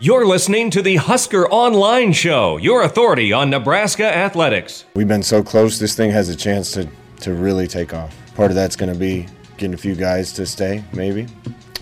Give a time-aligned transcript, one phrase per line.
[0.00, 4.84] You're listening to the Husker Online Show, your authority on Nebraska athletics.
[4.94, 6.88] We've been so close, this thing has a chance to,
[7.22, 8.14] to really take off.
[8.36, 9.26] Part of that's going to be
[9.56, 11.26] getting a few guys to stay, maybe.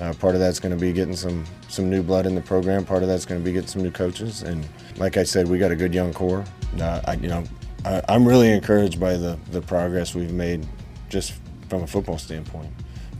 [0.01, 2.87] Uh, part of that's going to be getting some, some new blood in the program.
[2.87, 4.45] Part of that's going to be getting some new coaches.
[4.45, 6.43] And like I said, we got a good young core.
[6.81, 7.45] Uh, I, you know,
[7.85, 10.67] I, I'm really encouraged by the, the progress we've made
[11.11, 11.35] just
[11.69, 12.73] from a football standpoint.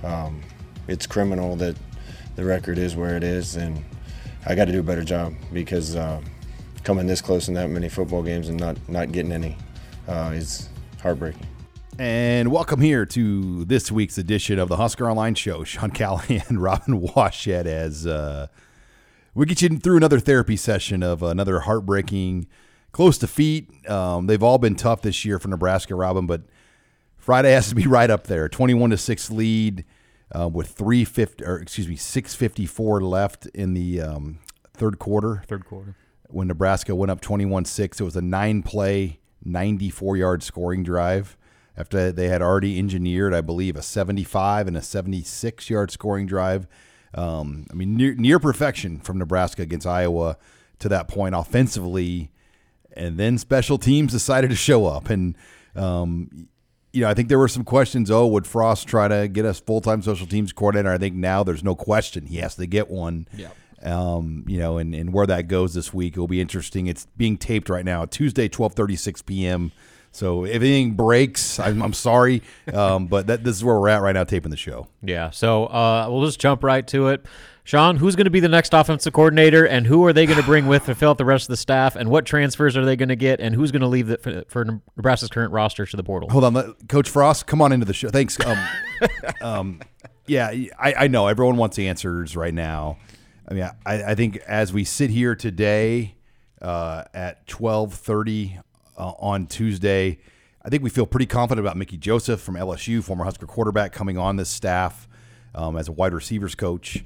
[0.03, 0.41] Um,
[0.89, 1.77] it's criminal that
[2.35, 3.85] the record is where it is, and
[4.49, 6.21] I got to do a better job because uh,
[6.85, 9.57] coming this close in that many football games and not not getting any
[10.07, 10.69] uh, is
[11.03, 11.45] heartbreaking.
[11.99, 15.65] And welcome here to this week's edition of the Husker Online Show.
[15.65, 18.47] Sean Callahan, Robin Washut, as uh,
[19.35, 22.47] we get you through another therapy session of another heartbreaking
[22.93, 23.69] close defeat.
[23.91, 26.43] Um, they've all been tough this year for Nebraska, Robin, but
[27.17, 28.49] Friday has to be right up there.
[28.49, 29.85] Twenty-one to six lead
[30.35, 34.39] uh, with three fifty, or excuse me, six fifty-four left in the um,
[34.75, 35.43] third quarter.
[35.47, 35.97] Third quarter.
[36.29, 41.37] When Nebraska went up 21-6, it was a nine-play, 94-yard scoring drive
[41.77, 46.67] after they had already engineered, I believe, a 75 and a 76-yard scoring drive.
[47.15, 50.37] Um, I mean, near, near perfection from Nebraska against Iowa
[50.81, 52.33] to that point offensively,
[52.95, 55.37] and then special teams decided to show up and.
[55.75, 56.49] Um,
[56.97, 58.11] you know, I think there were some questions.
[58.11, 60.91] Oh, would Frost try to get us full time special teams coordinator?
[60.91, 63.29] I think now there's no question he has to get one.
[63.37, 63.51] Yeah.
[63.83, 66.87] Um, you know, and, and where that goes this week, it'll be interesting.
[66.87, 69.73] It's being taped right now, Tuesday, twelve thirty six p.m.
[70.11, 74.01] So if anything breaks, I'm, I'm sorry, um, but that, this is where we're at
[74.01, 74.89] right now, taping the show.
[75.03, 75.29] Yeah.
[75.29, 77.27] So uh, we'll just jump right to it.
[77.67, 80.47] Sean, who's going to be the next offensive coordinator, and who are they going to
[80.47, 82.95] bring with to fill out the rest of the staff, and what transfers are they
[82.95, 85.97] going to get, and who's going to leave the, for, for, Nebraska's current roster to
[85.97, 86.31] the portal?
[86.31, 88.09] Hold on, Coach Frost, come on into the show.
[88.09, 88.39] Thanks.
[88.47, 88.59] Um,
[89.43, 89.81] um,
[90.29, 90.47] yeah,
[90.79, 92.99] I, I, know everyone wants answers right now.
[93.49, 96.15] I mean, I, I think as we sit here today
[96.63, 98.61] uh, at twelve thirty
[98.97, 100.21] uh, on Tuesday,
[100.65, 104.19] I think we feel pretty confident about Mickey Joseph from LSU, former Husker quarterback, coming
[104.19, 105.09] on this staff
[105.53, 107.05] um, as a wide receivers coach.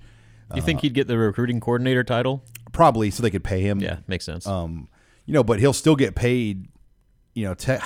[0.54, 2.44] You think he'd get the recruiting coordinator title?
[2.72, 3.80] Probably, so they could pay him.
[3.80, 4.46] Yeah, makes sense.
[4.46, 4.88] Um,
[5.26, 6.68] you know, but he'll still get paid.
[7.34, 7.78] You know, te-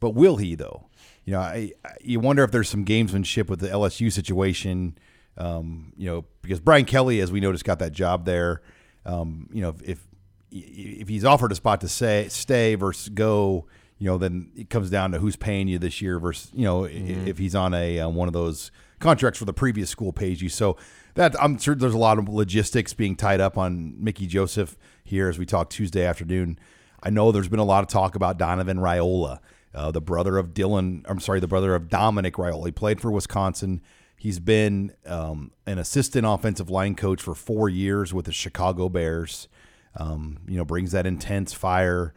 [0.00, 0.86] but will he though?
[1.24, 4.96] You know, I, I, you wonder if there's some gamesmanship with the LSU situation.
[5.36, 8.62] Um, you know, because Brian Kelly, as we noticed, got that job there.
[9.04, 10.06] Um, you know, if
[10.50, 13.66] if he's offered a spot to say stay versus go,
[13.98, 16.82] you know, then it comes down to who's paying you this year versus you know
[16.82, 17.26] mm-hmm.
[17.26, 20.48] if he's on a uh, one of those contracts where the previous school pays you.
[20.48, 20.76] So
[21.18, 25.28] that I'm sure there's a lot of logistics being tied up on Mickey Joseph here
[25.28, 26.60] as we talk Tuesday afternoon.
[27.02, 29.40] I know there's been a lot of talk about Donovan Raiola,
[29.74, 31.04] uh, the brother of Dylan.
[31.08, 32.66] I'm sorry, the brother of Dominic Raiola.
[32.66, 33.82] He played for Wisconsin.
[34.16, 39.48] He's been um, an assistant offensive line coach for four years with the Chicago Bears.
[39.96, 42.14] Um, you know, brings that intense fire.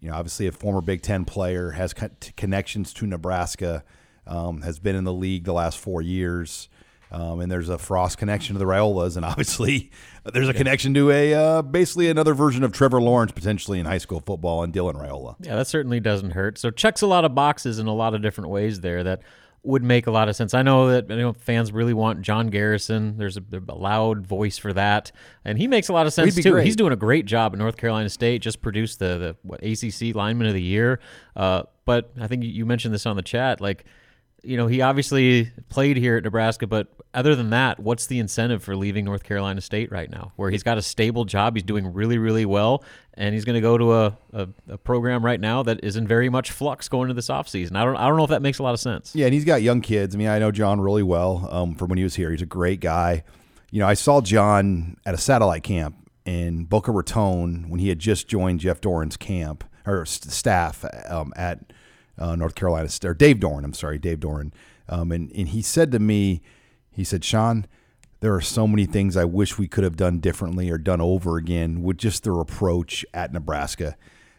[0.00, 1.94] You know, obviously a former Big Ten player, has
[2.36, 3.84] connections to Nebraska,
[4.26, 6.68] um, has been in the league the last four years.
[7.14, 9.92] Um, and there's a Frost connection to the Raiolas, and obviously
[10.32, 10.58] there's a yeah.
[10.58, 14.64] connection to a uh, basically another version of Trevor Lawrence potentially in high school football
[14.64, 15.36] and Dylan Raiola.
[15.40, 16.58] Yeah, that certainly doesn't hurt.
[16.58, 19.22] So checks a lot of boxes in a lot of different ways there that
[19.62, 20.54] would make a lot of sense.
[20.54, 23.16] I know that you know, fans really want John Garrison.
[23.16, 25.12] There's a, a, loud voice for that,
[25.44, 26.50] and he makes a lot of sense too.
[26.50, 26.66] Great.
[26.66, 28.42] He's doing a great job at North Carolina State.
[28.42, 30.98] Just produced the the what ACC lineman of the year.
[31.36, 33.84] Uh, but I think you mentioned this on the chat, like
[34.44, 38.62] you know, he obviously played here at Nebraska, but other than that, what's the incentive
[38.62, 41.92] for leaving North Carolina State right now, where he's got a stable job, he's doing
[41.92, 42.84] really, really well,
[43.14, 46.06] and he's going to go to a, a, a, program right now that is in
[46.06, 47.76] very much flux going into this offseason.
[47.76, 49.14] I don't, I don't know if that makes a lot of sense.
[49.14, 50.14] Yeah, and he's got young kids.
[50.14, 52.30] I mean, I know John really well um, from when he was here.
[52.30, 53.24] He's a great guy.
[53.70, 57.98] You know, I saw John at a satellite camp in Boca Raton when he had
[57.98, 61.60] just joined Jeff Doeren's camp or staff um, at–
[62.18, 64.52] uh, North Carolina, or Dave Doeren, I'm sorry, Dave Doeren.
[64.88, 66.42] Um, and, and he said to me,
[66.92, 67.66] he said, Sean,
[68.20, 71.36] there are so many things I wish we could have done differently or done over
[71.36, 73.96] again with just their approach at Nebraska.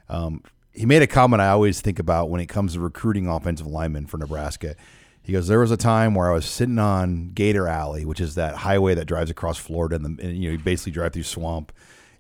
[0.09, 3.67] Um, he made a comment I always think about when it comes to recruiting offensive
[3.67, 4.75] linemen for Nebraska.
[5.23, 8.35] He goes, there was a time where I was sitting on Gator Alley, which is
[8.35, 11.23] that highway that drives across Florida, and, the, and you know you basically drive through
[11.23, 11.71] swamp.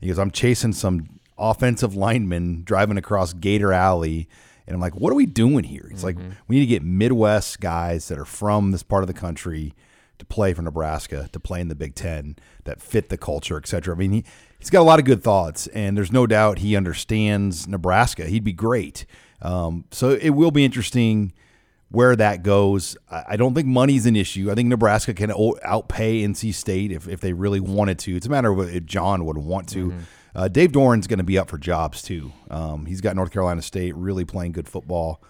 [0.01, 4.27] He goes, I'm chasing some offensive linemen driving across Gator Alley
[4.67, 5.87] and I'm like, what are we doing here?
[5.91, 6.19] It's mm-hmm.
[6.29, 9.73] like we need to get Midwest guys that are from this part of the country
[10.17, 13.67] to play for Nebraska, to play in the Big Ten, that fit the culture, et
[13.67, 13.93] cetera.
[13.93, 14.23] I mean, he,
[14.59, 18.25] he's got a lot of good thoughts, and there's no doubt he understands Nebraska.
[18.25, 19.05] He'd be great.
[19.41, 21.33] Um, so it will be interesting
[21.89, 24.51] where that goes, I don't think money's an issue.
[24.51, 28.15] I think Nebraska can outpay NC State if, if they really wanted to.
[28.15, 29.93] It's a matter of if John would want to.
[30.35, 32.31] Uh, Dave Doeren's going to be up for jobs too.
[32.49, 35.21] Um, he's got North Carolina State really playing good football.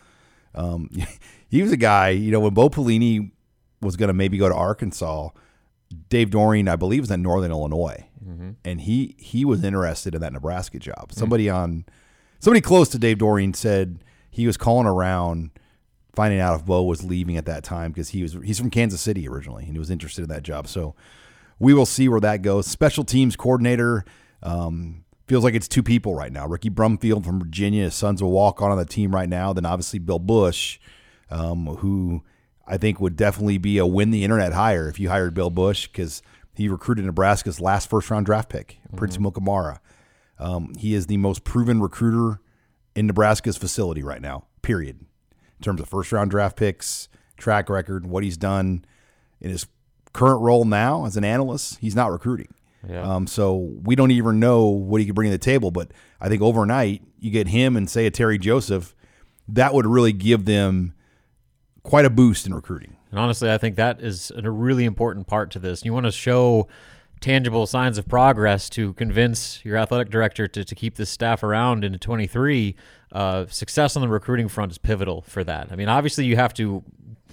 [0.55, 0.89] Um,
[1.49, 3.31] he was a guy, you know, when Bo Pelini
[3.81, 5.29] was going to maybe go to Arkansas,
[6.09, 8.05] Dave Doeren, I believe, was in Northern Illinois,
[8.65, 11.11] and he he was interested in that Nebraska job.
[11.11, 11.85] Somebody on
[12.39, 15.51] somebody close to Dave Doeren said he was calling around,
[16.15, 18.99] finding out if Bo was leaving at that time because he was he's from Kansas
[18.99, 20.67] City originally and he was interested in that job.
[20.67, 20.95] So
[21.59, 22.65] we will see where that goes.
[22.65, 24.03] Special teams coordinator.
[24.45, 26.47] Um, feels like it's two people right now.
[26.47, 29.51] Ricky Brumfield from Virginia, his son's a walk on on the team right now.
[29.53, 30.80] Then obviously Bill Bush,
[31.30, 32.24] um, who
[32.68, 35.88] I think would definitely be a win the internet hire if you hired Bill Bush
[35.88, 36.21] because
[36.53, 39.80] he recruited Nebraska's last first round draft pick, Prince Amukamara.
[40.39, 42.39] Um, he is the most proven recruiter
[42.95, 45.00] in Nebraska's facility right now, period.
[45.57, 48.86] In terms of first round draft picks, track record, what he's done
[49.41, 49.65] in his
[50.13, 52.53] current role now as an analyst, he's not recruiting.
[53.03, 55.71] Um, so we don't even know what he could bring to the table.
[55.71, 58.95] But I think overnight, you get him and say a Terry Joseph,
[59.47, 60.93] that would really give them
[61.83, 62.95] quite a boost in recruiting.
[63.11, 65.85] And honestly, I think that is a really important part to this.
[65.85, 66.67] You want to show
[67.21, 71.83] tangible signs of progress to convince your athletic director to, to keep this staff around
[71.83, 72.75] into 23.
[73.11, 75.71] Uh, success on the recruiting front is pivotal for that.
[75.71, 76.83] I mean, obviously, you have to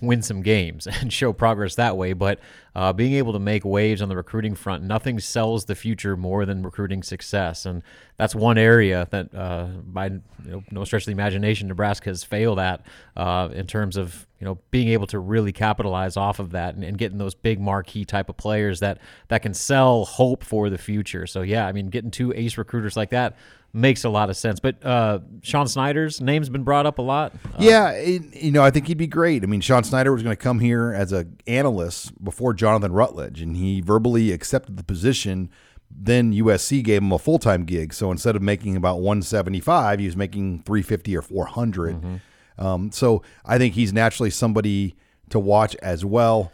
[0.02, 2.40] win some games and show progress that way, but
[2.74, 6.44] uh, being able to make waves on the recruiting front, nothing sells the future more
[6.44, 7.64] than recruiting success.
[7.64, 7.82] And
[8.16, 12.24] that's one area that, uh, by you know, no stretch of the imagination, Nebraska has
[12.24, 12.84] failed at
[13.16, 16.82] uh, in terms of you know being able to really capitalize off of that and,
[16.82, 18.98] and getting those big marquee type of players that
[19.28, 21.26] that can sell hope for the future.
[21.26, 23.36] So yeah, I mean, getting two ace recruiters like that
[23.72, 24.60] makes a lot of sense.
[24.60, 27.32] But uh, Sean Snyder's name's been brought up a lot.
[27.44, 29.42] Uh, Yeah, it, you know, I think he'd be great.
[29.42, 33.40] I mean, Sean Snyder was going to come here as a analyst before Jonathan Rutledge,
[33.40, 35.50] and he verbally accepted the position.
[35.90, 40.06] Then USC gave him a full time gig, so instead of making about 175, he
[40.06, 42.20] was making 350 or 400.
[42.58, 44.94] Um, so I think he's naturally somebody
[45.30, 46.52] to watch as well.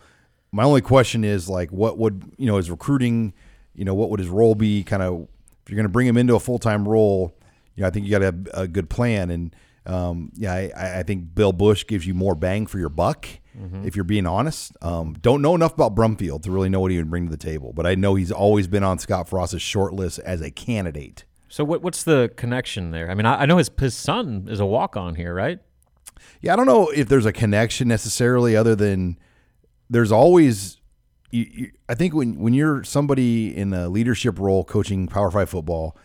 [0.52, 3.34] My only question is like, what would you know his recruiting?
[3.74, 4.82] You know, what would his role be?
[4.82, 5.28] Kind of
[5.68, 7.36] if you're going to bring him into a full time role,
[7.76, 9.28] you know, I think you got to have a good plan.
[9.28, 9.54] And
[9.84, 13.28] um, yeah, I, I think Bill Bush gives you more bang for your buck.
[13.84, 16.96] If you're being honest, um, don't know enough about Brumfield to really know what he
[16.96, 19.92] would bring to the table, but I know he's always been on Scott Frost's short
[19.92, 21.24] list as a candidate.
[21.48, 23.10] So what what's the connection there?
[23.10, 25.58] I mean, I, I know his his son is a walk on here, right?
[26.40, 29.18] Yeah, I don't know if there's a connection necessarily, other than
[29.90, 30.77] there's always.
[31.30, 35.50] You, you, I think when when you're somebody in a leadership role coaching Power Five
[35.50, 35.96] football,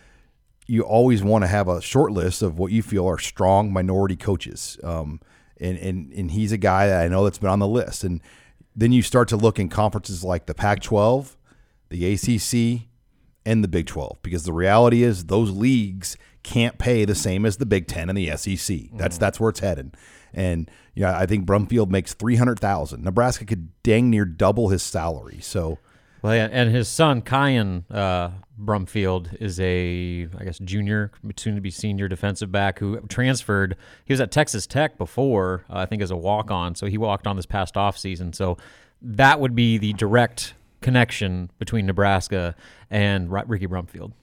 [0.67, 4.15] you always want to have a short list of what you feel are strong minority
[4.15, 4.77] coaches.
[4.83, 5.21] Um,
[5.59, 8.03] and and and he's a guy that I know that's been on the list.
[8.03, 8.21] And
[8.75, 11.35] then you start to look in conferences like the Pac-12,
[11.89, 12.87] the ACC,
[13.45, 17.57] and the Big 12 because the reality is those leagues can't pay the same as
[17.57, 18.77] the Big 10 and the SEC.
[18.93, 19.95] That's that's where it's headed.
[20.33, 23.03] And you know, I think Brumfield makes 300,000.
[23.03, 25.39] Nebraska could dang near double his salary.
[25.41, 25.79] So
[26.21, 31.61] Well, yeah, and his son Kyan uh, Brumfield is a, I guess, junior, soon to
[31.61, 33.75] be senior defensive back who transferred.
[34.05, 36.75] He was at Texas Tech before, uh, I think, as a walk on.
[36.75, 38.33] So he walked on this past off season.
[38.33, 38.57] So
[39.01, 42.55] that would be the direct connection between Nebraska
[42.89, 44.13] and Ri- Ricky Brumfield.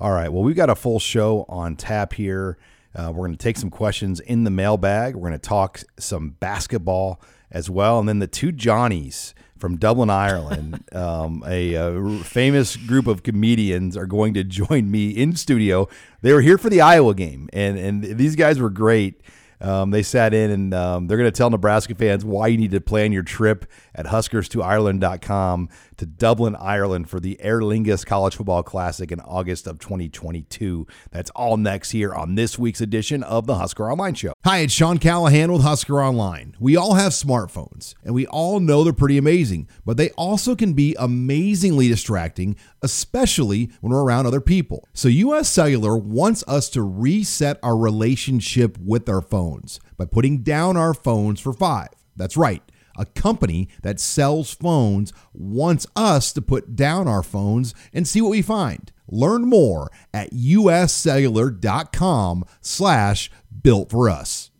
[0.00, 0.32] All right.
[0.32, 2.56] Well, we've got a full show on tap here.
[2.94, 5.14] Uh, we're going to take some questions in the mailbag.
[5.14, 7.98] We're going to talk some basketball as well.
[7.98, 13.96] And then the two Johnnies from Dublin, Ireland, um, a, uh famous group of comedians,
[13.96, 15.88] are going to join me in studio.
[16.22, 19.20] They were here for the Iowa game, and, and these guys were great.
[19.60, 22.70] Um, they sat in and um, they're going to tell Nebraska fans why you need
[22.70, 25.68] to plan your trip at huskers2ireland.com
[25.98, 30.86] to Dublin, Ireland for the Aer Lingus College Football Classic in August of 2022.
[31.10, 34.32] That's all next here on this week's edition of the Husker Online Show.
[34.44, 36.54] Hi, it's Sean Callahan with Husker Online.
[36.60, 40.72] We all have smartphones, and we all know they're pretty amazing, but they also can
[40.72, 44.88] be amazingly distracting, especially when we're around other people.
[44.94, 50.76] So, US Cellular wants us to reset our relationship with our phones by putting down
[50.76, 51.88] our phones for five.
[52.16, 52.62] That's right.
[52.98, 58.30] A company that sells phones wants us to put down our phones and see what
[58.30, 58.92] we find.
[59.10, 63.30] Learn more at uscellular.com slash
[63.62, 64.50] built for us.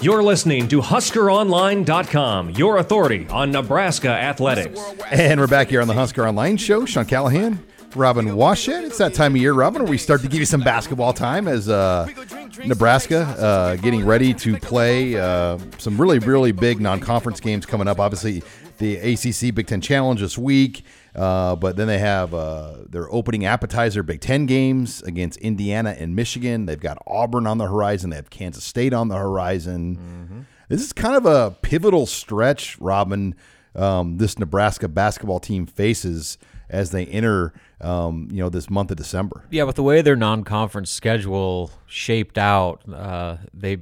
[0.00, 4.80] You're listening to HuskerOnline.com, your authority on Nebraska athletics.
[5.10, 6.84] And we're back here on the Husker Online Show.
[6.84, 7.58] Sean Callahan,
[7.96, 8.84] Robin Washut.
[8.84, 11.48] It's that time of year, Robin, where we start to give you some basketball time
[11.48, 12.06] as uh,
[12.64, 17.88] Nebraska uh, getting ready to play uh, some really, really big non conference games coming
[17.88, 17.98] up.
[17.98, 18.42] Obviously,
[18.78, 20.84] the ACC Big Ten Challenge this week.
[21.14, 26.14] Uh, but then they have uh, their opening appetizer Big Ten games against Indiana and
[26.14, 26.66] Michigan.
[26.66, 28.10] They've got Auburn on the horizon.
[28.10, 29.96] They have Kansas State on the horizon.
[29.96, 30.40] Mm-hmm.
[30.68, 33.34] This is kind of a pivotal stretch, Robin.
[33.74, 36.38] Um, this Nebraska basketball team faces
[36.70, 39.44] as they enter um, you know this month of December.
[39.50, 43.78] Yeah, with the way their non-conference schedule shaped out, uh, they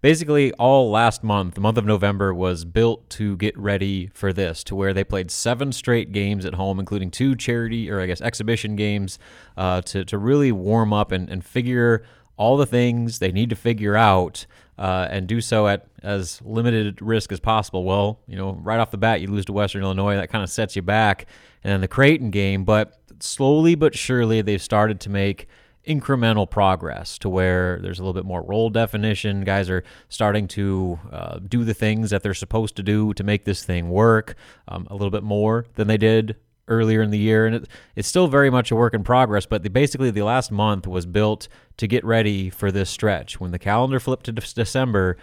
[0.00, 4.62] basically all last month, the month of November, was built to get ready for this.
[4.64, 8.20] To where they played seven straight games at home, including two charity or I guess
[8.20, 9.18] exhibition games,
[9.56, 12.04] uh, to to really warm up and, and figure
[12.36, 14.46] all the things they need to figure out.
[14.80, 17.84] Uh, and do so at as limited risk as possible.
[17.84, 20.16] Well, you know, right off the bat, you lose to Western Illinois.
[20.16, 21.26] That kind of sets you back.
[21.62, 25.48] And then the Creighton game, but slowly but surely they've started to make
[25.86, 29.44] incremental progress to where there's a little bit more role definition.
[29.44, 33.44] Guys are starting to uh, do the things that they're supposed to do to make
[33.44, 34.34] this thing work
[34.66, 36.36] um, a little bit more than they did
[36.70, 37.46] earlier in the year.
[37.46, 40.50] And it, it's still very much a work in progress, but the, basically the last
[40.50, 43.38] month was built to get ready for this stretch.
[43.38, 45.18] When the calendar flipped to de- December,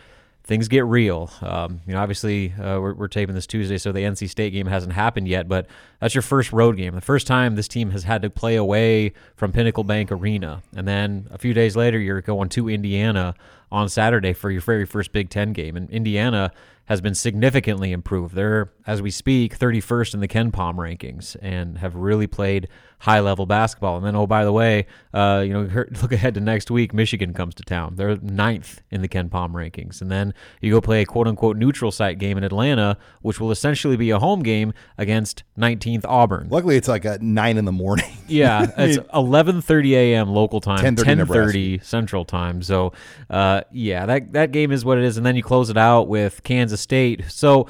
[0.47, 1.29] things get real.
[1.41, 4.65] Um, you know, obviously, uh, we're, we're, taping this Tuesday, so the NC State game
[4.65, 5.67] hasn't happened yet, but
[5.99, 6.95] that's your first road game.
[6.95, 10.63] The first time this team has had to play away from Pinnacle Bank Arena.
[10.73, 13.35] And then a few days later, you're going to Indiana
[13.71, 15.75] on Saturday for your very first Big Ten game.
[15.75, 16.53] And Indiana
[16.85, 18.33] has been significantly improved.
[18.33, 23.45] They're, as we speak, 31st in the KenPom rankings and have really played high level
[23.45, 23.97] basketball.
[23.97, 25.61] And then, oh, by the way, uh, you know,
[26.01, 26.93] look ahead to next week.
[26.93, 27.95] Michigan comes to town.
[27.95, 30.01] They're ninth in the KenPom rankings.
[30.01, 33.51] And then you go play a quote unquote neutral site game in Atlanta, which will
[33.51, 36.47] essentially be a home game against 19th Auburn.
[36.49, 38.11] Luckily, it's like at nine in the morning.
[38.27, 40.29] yeah, it's 11:30 a.m.
[40.29, 42.61] local time, 10:30 Central time.
[42.61, 42.93] So,
[43.29, 45.17] uh, yeah, that that game is what it is.
[45.17, 47.25] And then you close it out with Kansas State.
[47.29, 47.67] So,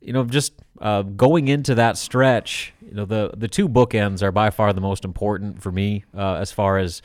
[0.00, 4.32] you know, just uh, going into that stretch, you know, the the two bookends are
[4.32, 7.02] by far the most important for me uh, as far as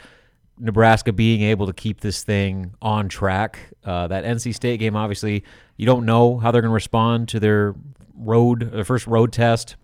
[0.57, 3.59] Nebraska being able to keep this thing on track.
[3.83, 5.43] Uh, that NC State game, obviously,
[5.75, 7.75] you don't know how they're going to respond to their
[8.17, 9.75] road, their first road test.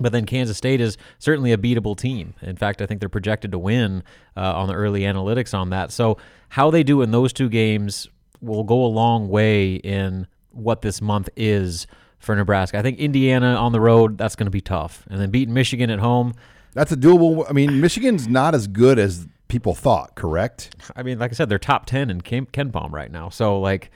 [0.00, 2.34] But then Kansas State is certainly a beatable team.
[2.40, 4.02] In fact, I think they're projected to win
[4.34, 5.92] uh, on the early analytics on that.
[5.92, 6.16] So,
[6.48, 8.08] how they do in those two games
[8.40, 11.86] will go a long way in what this month is
[12.20, 12.78] for Nebraska.
[12.78, 15.04] I think Indiana on the road, that's going to be tough.
[15.10, 16.34] And then beating Michigan at home.
[16.74, 17.44] That's a doable.
[17.48, 20.76] I mean, Michigan's not as good as people thought, correct?
[20.94, 23.30] I mean, like I said, they're top 10 in KenPom right now.
[23.30, 23.90] So, like,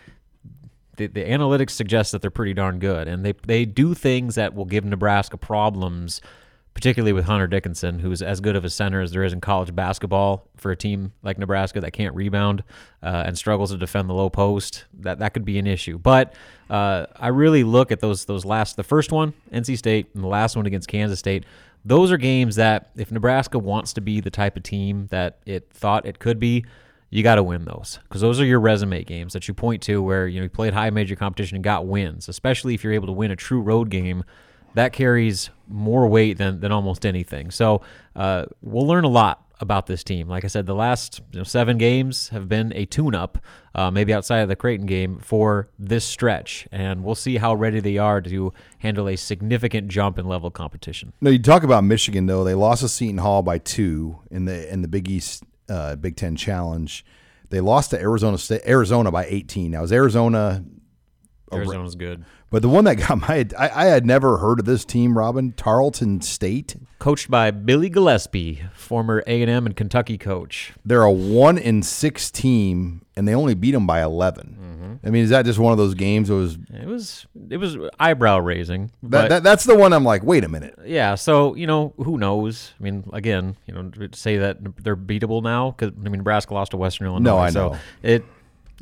[0.97, 3.07] the, the analytics suggest that they're pretty darn good.
[3.07, 6.21] And they, they do things that will give Nebraska problems
[6.75, 9.75] particularly with Hunter Dickinson, who's as good of a center as there is in college
[9.75, 12.65] basketball for a team like Nebraska that can't rebound
[13.03, 14.85] uh, and struggles to defend the low post.
[15.01, 15.99] That that could be an issue.
[15.99, 16.35] But
[16.69, 20.29] uh, I really look at those those last the first one, NC State, and the
[20.29, 21.45] last one against Kansas State.
[21.85, 25.71] Those are games that if Nebraska wants to be the type of team that it
[25.71, 26.65] thought it could be,
[27.11, 30.03] you got to win those because those are your resume games that you point to
[30.03, 33.07] where you know you played high major competition and got wins, especially if you're able
[33.07, 34.25] to win a true road game
[34.75, 37.51] that carries more weight than, than almost anything.
[37.51, 37.83] So
[38.15, 40.29] uh, we'll learn a lot about this team.
[40.29, 43.39] Like I said, the last you know, seven games have been a tune-up,
[43.75, 47.81] uh, maybe outside of the Creighton game, for this stretch, and we'll see how ready
[47.81, 51.13] they are to handle a significant jump in level competition.
[51.21, 54.71] No, you talk about Michigan though; they lost to Seton Hall by two in the
[54.73, 57.05] in the Big East uh, Big Ten Challenge.
[57.51, 59.71] They lost to Arizona State, Arizona by 18.
[59.71, 60.65] Now, is Arizona
[61.57, 62.25] Arizona's good.
[62.55, 65.53] But the one that got my, I, I, had never heard of this team, Robin
[65.57, 70.73] Tarleton State, coached by Billy Gillispie, former A and M and Kentucky coach.
[70.85, 75.07] They're a one in six team, and they only beat them by 11 mm-hmm.
[75.07, 76.31] I mean, is that just one of those games?
[76.31, 78.93] It was, it was, it was eyebrow raising.
[79.03, 80.79] That, that, that's the one I'm like, wait a minute.
[80.85, 81.17] Yeah.
[81.17, 82.73] So you know, who knows?
[82.79, 86.71] I mean, again, you know, say that they're beatable now because I mean, Nebraska lost
[86.71, 87.31] to Western Illinois.
[87.31, 87.73] No, I know.
[87.73, 88.25] So it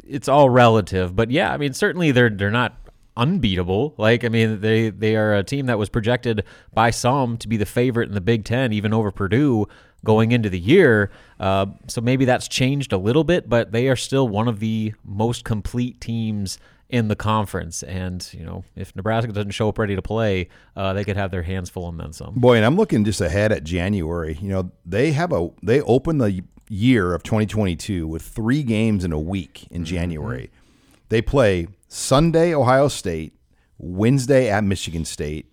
[0.07, 1.15] it's all relative.
[1.15, 2.77] But yeah, I mean, certainly they're they're not
[3.17, 3.95] unbeatable.
[3.99, 7.57] Like I mean, they they are a team that was projected by some to be
[7.57, 9.67] the favorite in the Big Ten, even over Purdue
[10.05, 11.11] going into the year.
[11.39, 14.95] Uh, so maybe that's changed a little bit, but they are still one of the
[15.05, 16.59] most complete teams
[16.89, 17.83] in the conference.
[17.83, 21.31] And you know, if Nebraska doesn't show up ready to play, uh, they could have
[21.31, 22.35] their hands full and then some.
[22.35, 24.39] Boy, and I'm looking just ahead at January.
[24.41, 29.13] You know, they have a they open the year of 2022 with three games in
[29.13, 29.85] a week in mm-hmm.
[29.85, 30.45] January.
[30.45, 30.97] Mm-hmm.
[31.11, 33.35] They play Sunday, Ohio State,
[33.77, 35.53] Wednesday at Michigan State,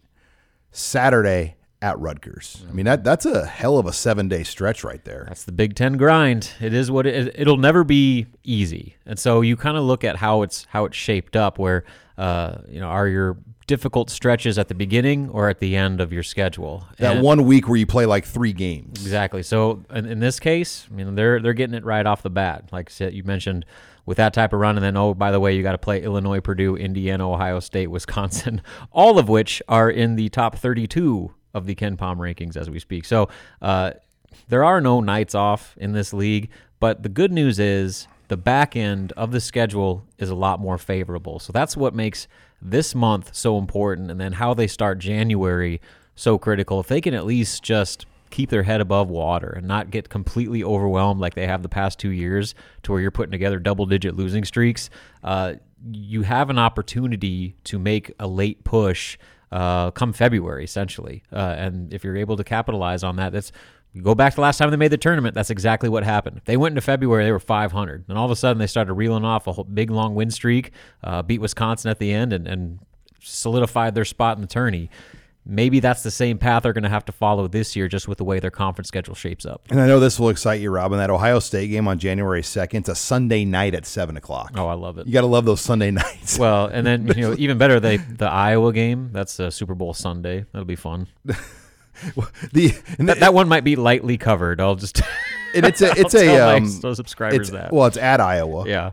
[0.72, 2.64] Saturday at Rutgers.
[2.70, 5.26] I mean that that's a hell of a seven day stretch right there.
[5.28, 6.52] That's the Big Ten grind.
[6.60, 10.18] It is what it, it'll never be easy, and so you kind of look at
[10.18, 11.58] how it's how it's shaped up.
[11.58, 11.86] Where
[12.18, 16.12] uh, you know are your difficult stretches at the beginning or at the end of
[16.12, 16.86] your schedule?
[16.98, 19.00] That And- one week where you play like three games.
[19.04, 19.44] Exactly.
[19.44, 22.66] So in, in this case, I mean, they're they're getting it right off the bat.
[22.72, 23.66] Like you mentioned
[24.06, 26.02] with that type of run, and then oh, by the way, you got to play
[26.02, 31.66] Illinois, Purdue, Indiana, Ohio State, Wisconsin, all of which are in the top 32 of
[31.66, 33.06] the KenPom rankings as we speak.
[33.06, 33.30] So
[33.62, 33.92] uh,
[34.48, 38.76] there are no nights off in this league, but the good news is the back
[38.76, 41.40] end of the schedule is a lot more favorable.
[41.40, 42.28] So that's what makes
[42.62, 45.82] this month so important, and then how they start January
[46.16, 46.80] so critical.
[46.80, 50.64] If they can at least just keep their head above water and not get completely
[50.64, 52.54] overwhelmed like they have the past two years,
[52.84, 54.90] to where you're putting together double-digit losing streaks,
[55.24, 55.54] uh,
[55.92, 59.18] you have an opportunity to make a late push
[59.52, 61.24] uh, come February, essentially.
[61.32, 63.52] Uh, and if you're able to capitalize on that, that's
[64.02, 65.34] go back to the last time they made the tournament.
[65.34, 66.42] That's exactly what happened.
[66.46, 69.26] They went into February, they were 500, and all of a sudden they started reeling
[69.26, 70.72] off a big long win streak,
[71.04, 72.80] uh, beat Wisconsin at the end, and, and
[73.22, 74.90] solidified their spot in the tourney.
[75.52, 78.20] Maybe that's the same path they're going to have to follow this year, just with
[78.20, 79.64] the way their conference schedule shapes up.
[79.72, 81.00] And I know this will excite you, Robin.
[81.00, 84.52] That Ohio State game on January second, it's a Sunday night at seven o'clock.
[84.56, 85.08] Oh, I love it.
[85.08, 86.38] You got to love those Sunday nights.
[86.38, 89.10] Well, and then you know even better, they the Iowa game.
[89.12, 90.46] That's a Super Bowl Sunday.
[90.52, 91.08] That'll be fun.
[91.26, 94.62] the That, that one might be lightly covered.
[94.62, 95.02] I'll just
[95.56, 97.74] and it's a it's I'll a tell my um, s- subscribers it's, that.
[97.74, 98.68] well, it's at Iowa.
[98.68, 98.92] yeah,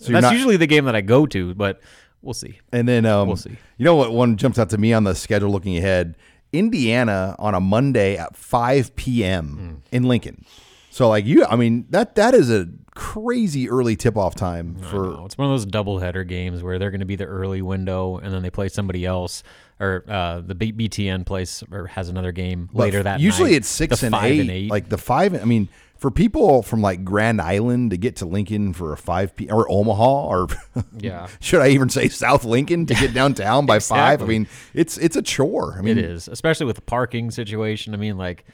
[0.00, 1.80] you're that's not- usually the game that I go to, but
[2.22, 2.60] we'll see.
[2.72, 3.56] And then um, We'll see.
[3.76, 4.12] You know what?
[4.12, 6.16] One jumps out to me on the schedule looking ahead.
[6.52, 9.46] Indiana on a Monday at 5 p.m.
[9.90, 9.94] Hmm.
[9.96, 10.44] in Lincoln.
[10.90, 15.24] So like you, I mean that that is a crazy early tip off time for.
[15.26, 18.32] It's one of those doubleheader games where they're going to be the early window, and
[18.34, 19.44] then they play somebody else,
[19.78, 23.56] or uh, the B- BTN plays or has another game but later that usually night.
[23.58, 24.70] it's six The and five eight, and eight.
[24.70, 25.40] Like the five.
[25.40, 25.68] I mean,
[25.98, 29.50] for people from like Grand Island to get to Lincoln for a five p.
[29.50, 30.46] or Omaha or
[30.98, 31.26] Yeah.
[31.40, 34.22] should I even say South Lincoln to get downtown by five?
[34.22, 35.74] I mean, it's it's a chore.
[35.78, 37.94] I mean, It is, especially with the parking situation.
[37.94, 38.44] I mean, like,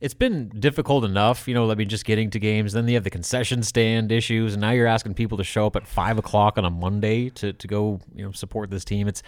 [0.00, 1.70] it's been difficult enough, you know.
[1.70, 2.72] I mean, just getting to games.
[2.72, 5.76] Then you have the concession stand issues, and now you're asking people to show up
[5.76, 9.06] at five o'clock on a Monday to to go, you know, support this team.
[9.06, 9.22] It's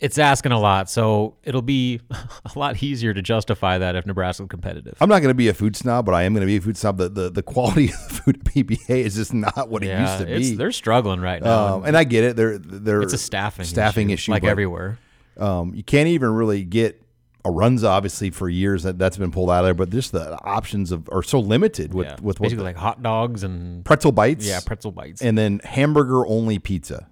[0.00, 4.46] it's asking a lot, so it'll be a lot easier to justify that if Nebraska's
[4.48, 4.96] competitive.
[5.00, 6.60] I'm not going to be a food snob, but I am going to be a
[6.60, 6.98] food snob.
[6.98, 10.18] The, the the quality of the food at PBA is just not what it used
[10.18, 10.56] to it's, be.
[10.56, 11.76] they're struggling right now.
[11.76, 12.36] Um, and I get it.
[12.36, 14.98] They're they're it's a staffing staffing issue, issue, like but, everywhere.
[15.36, 17.02] Um, you can't even really get
[17.44, 19.74] a runs obviously for years that that's been pulled out of there.
[19.74, 22.76] But just the options of are so limited with yeah, with what basically the- like
[22.76, 24.46] hot dogs and pretzel bites.
[24.46, 25.22] yeah, pretzel bites.
[25.22, 27.08] and then hamburger only pizza.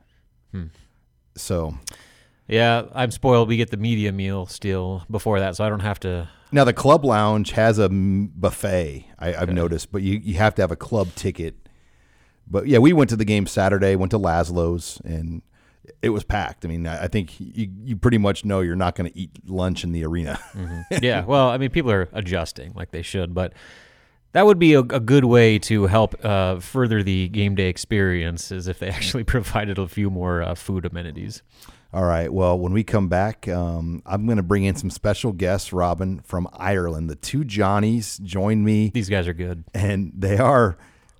[0.53, 0.67] Hmm.
[1.37, 1.79] So
[2.49, 3.49] yeah, I'm spoiled.
[3.49, 6.73] We get the media meal still before that, so I don't have to now the
[6.73, 9.07] club lounge has a buffet.
[9.19, 11.57] I, I've noticed, but you you have to have a club ticket.
[12.49, 13.97] But yeah, we went to the game Saturday.
[13.97, 15.43] Went to Laszlo's and.
[16.03, 16.65] It was packed.
[16.65, 19.31] I mean, I I think you, you pretty much know you're not going to eat
[19.49, 20.37] lunch in the arena.
[20.53, 21.05] Mm-hmm.
[21.05, 23.53] yeah, well, I mean, people are adjusting like they should, but
[24.37, 28.53] that would be a, a good way to help uh, further the game day experience,
[28.53, 31.43] is if they actually provided a few more uh, food amenities.
[31.95, 32.31] All right.
[32.31, 36.21] Well, when we come back, um, I'm going to bring in some special guests, Robin,
[36.21, 37.09] from Ireland.
[37.09, 39.65] The two Johnnies join me, These guys are good.
[39.73, 40.77] and they are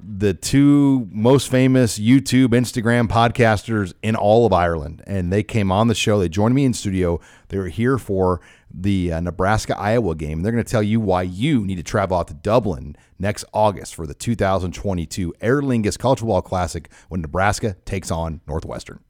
[0.09, 5.03] the two most famous YouTube, Instagram podcasters in all of Ireland.
[5.07, 6.19] And they came on the show.
[6.21, 7.21] They joined me in studio.
[7.49, 8.41] They were here for
[8.73, 10.43] the uh, Nebraska Iowa game.
[10.43, 13.95] They're going to tell you why you need to travel out to Dublin next August
[13.95, 19.01] for the 2022 Aer Lingus College Football Classic when Nebraska takes on Northwestern.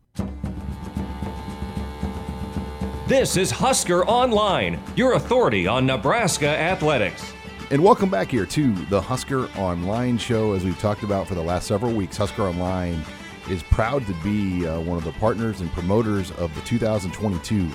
[3.06, 7.35] This is Husker Online, your authority on Nebraska athletics.
[7.68, 10.52] And welcome back here to the Husker Online show.
[10.52, 13.02] As we've talked about for the last several weeks, Husker Online
[13.50, 17.68] is proud to be uh, one of the partners and promoters of the 2022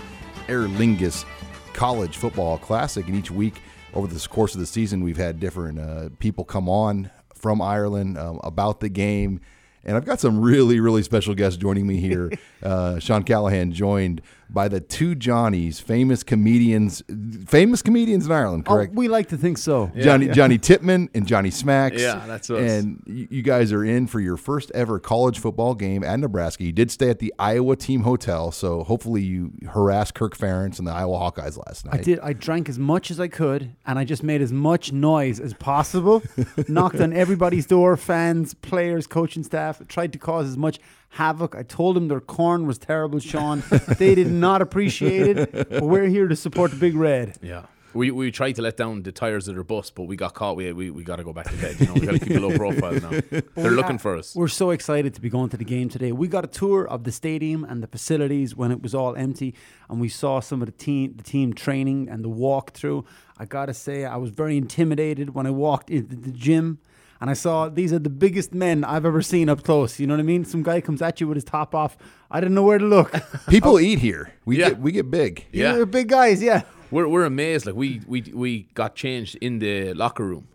[0.47, 1.25] Aer Lingus
[1.73, 3.05] College Football Classic.
[3.05, 3.61] And each week
[3.93, 8.17] over the course of the season, we've had different uh, people come on from Ireland
[8.17, 9.41] um, about the game.
[9.83, 12.31] And I've got some really, really special guests joining me here.
[12.61, 14.21] Uh, Sean Callahan joined
[14.53, 17.01] by the two Johnnies, famous comedians,
[17.47, 18.93] famous comedians in Ireland, Oh, correct?
[18.93, 19.91] we like to think so.
[19.97, 22.01] Johnny Johnny Tipman and Johnny Smacks.
[22.01, 22.59] Yeah, that's us.
[22.71, 26.63] And you you guys are in for your first ever college football game at Nebraska.
[26.63, 30.87] You did stay at the Iowa team hotel, so hopefully you harassed Kirk Ferentz and
[30.87, 31.95] the Iowa Hawkeyes last night.
[32.01, 32.19] I did.
[32.19, 35.53] I drank as much as I could, and I just made as much noise as
[35.53, 36.21] possible.
[36.67, 39.81] knocked on everybody's door, fans, players, coaching staff.
[39.87, 40.79] Tried to cause as much
[41.11, 41.55] havoc.
[41.55, 43.63] I told them their corn was terrible, Sean.
[43.97, 47.37] they did not appreciate it, but we're here to support the Big Red.
[47.41, 47.65] Yeah.
[47.93, 50.55] We we tried to let down the tires of their bus, but we got caught.
[50.55, 51.77] We we, we got to go back to bed.
[51.77, 53.19] You know, we got to keep a low profile now.
[53.55, 54.33] They're looking for us.
[54.33, 56.13] We're so excited to be going to the game today.
[56.13, 59.53] We got a tour of the stadium and the facilities when it was all empty,
[59.89, 63.03] and we saw some of the team, the team training and the walkthrough.
[63.37, 66.79] I gotta say, I was very intimidated when I walked into the gym.
[67.21, 69.99] And I saw these are the biggest men I've ever seen up close.
[69.99, 70.43] You know what I mean?
[70.43, 71.95] Some guy comes at you with his top off.
[72.31, 73.13] I didn't know where to look.
[73.47, 74.33] People eat here.
[74.43, 74.69] We Yeah.
[74.69, 75.45] get we get big.
[75.51, 75.73] Yeah.
[75.73, 76.63] They're big guys, yeah.
[76.89, 77.67] We're we're amazed.
[77.67, 80.47] Like we we we got changed in the locker room.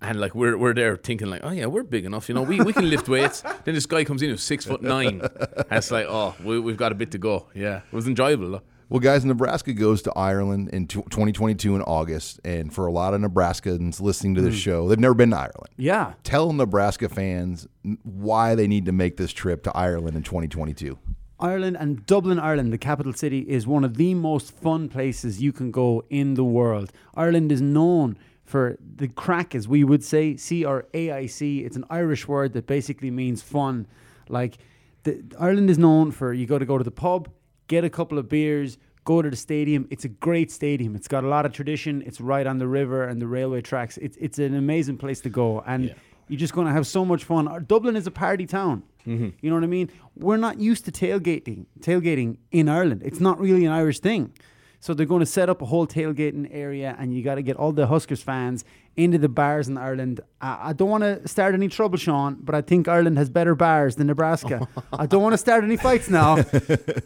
[0.00, 2.42] And like we're we're there thinking like, oh yeah, we're big enough, you know.
[2.42, 3.40] We we can lift weights.
[3.64, 6.76] then this guy comes in who's six foot nine, and it's like, oh, we, we've
[6.76, 7.46] got a bit to go.
[7.54, 8.50] Yeah, it was enjoyable.
[8.50, 8.62] Though.
[8.90, 13.20] Well, guys, Nebraska goes to Ireland in 2022 in August, and for a lot of
[13.20, 14.60] Nebraskans listening to this hmm.
[14.60, 15.68] show, they've never been to Ireland.
[15.76, 16.14] Yeah.
[16.24, 17.68] Tell Nebraska fans
[18.02, 20.98] why they need to make this trip to Ireland in 2022.
[21.38, 25.52] Ireland and Dublin, Ireland, the capital city, is one of the most fun places you
[25.52, 26.90] can go in the world.
[27.14, 31.60] Ireland is known for the craic, as we would say, C R A I C.
[31.60, 33.86] It's an Irish word that basically means fun.
[34.30, 34.56] Like
[35.04, 37.28] the, Ireland is known for you got to go to the pub,
[37.68, 39.86] get a couple of beers, go to the stadium.
[39.90, 40.96] It's a great stadium.
[40.96, 42.02] It's got a lot of tradition.
[42.04, 43.96] It's right on the river and the railway tracks.
[43.98, 45.94] It's it's an amazing place to go, and
[46.28, 47.64] you're just going to have so much fun.
[47.66, 48.82] Dublin is a party town.
[49.06, 49.28] Mm-hmm.
[49.40, 49.90] You know what I mean?
[50.16, 53.02] We're not used to tailgating, tailgating in Ireland.
[53.04, 54.34] It's not really an Irish thing.
[54.80, 57.56] So they're going to set up a whole tailgating area, and you got to get
[57.56, 58.64] all the Huskers fans
[58.98, 60.20] into the bars in Ireland.
[60.40, 63.54] I, I don't want to start any trouble, Sean, but I think Ireland has better
[63.54, 64.66] bars than Nebraska.
[64.92, 66.36] I don't want to start any fights now.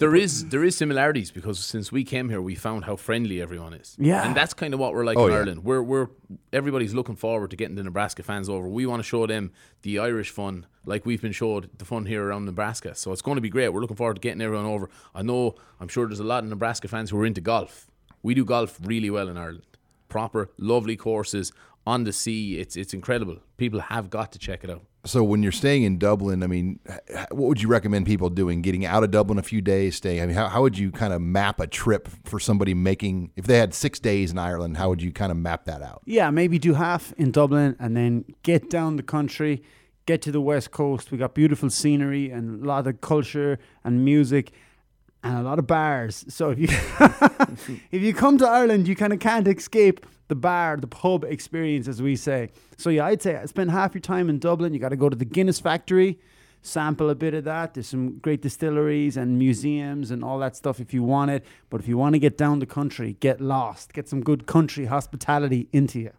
[0.03, 3.75] There is there is similarities because since we came here, we found how friendly everyone
[3.75, 3.97] is.
[3.99, 4.27] Yeah.
[4.27, 5.39] and that's kind of what we're like Oh, in yeah.
[5.39, 5.65] Ireland.
[5.65, 6.09] We're we're
[6.53, 8.67] everybody's looking forward to getting the Nebraska fans over.
[8.69, 9.53] We want to show them
[9.83, 12.95] the Irish fun, like we've been showed the fun here around Nebraska.
[12.95, 13.69] So it's going to be great.
[13.69, 14.89] We're looking forward to getting everyone over.
[15.15, 17.87] I know I'm sure there's a lot of Nebraska fans who are into golf.
[18.23, 19.65] We do golf really well in Ireland.
[20.09, 21.53] Proper, lovely courses
[21.87, 22.59] on the sea.
[22.59, 23.39] It's it's incredible.
[23.57, 24.83] People have got to check it out.
[25.05, 26.79] So when you're staying in Dublin, I mean,
[27.31, 28.63] what would you recommend people doing?
[28.63, 30.23] Getting out of Dublin a few days, staying.
[30.23, 33.33] I mean, how, how would you kind of map a trip for somebody making?
[33.35, 36.03] If they had six days in Ireland, how would you kind of map that out?
[36.05, 39.65] yeah, maybe do half in Dublin and then get down the country,
[40.07, 41.11] get to the west coast.
[41.11, 44.53] We got beautiful scenery and a lot of culture and music
[45.25, 46.25] and a lot of bars.
[46.29, 46.69] So if you
[47.91, 51.89] if you come to Ireland, you kind of can't escape the bar, the pub experience,
[51.89, 52.51] as we say.
[52.77, 54.73] So yeah, I'd say spend half your time in Dublin.
[54.73, 56.19] You got to go to the Guinness factory,
[56.63, 57.75] sample a bit of that.
[57.75, 61.45] There's some great distilleries and museums and all that stuff if you want it.
[61.71, 64.87] But if you want to get down the country, get lost, get some good country
[64.87, 66.13] hospitality into you.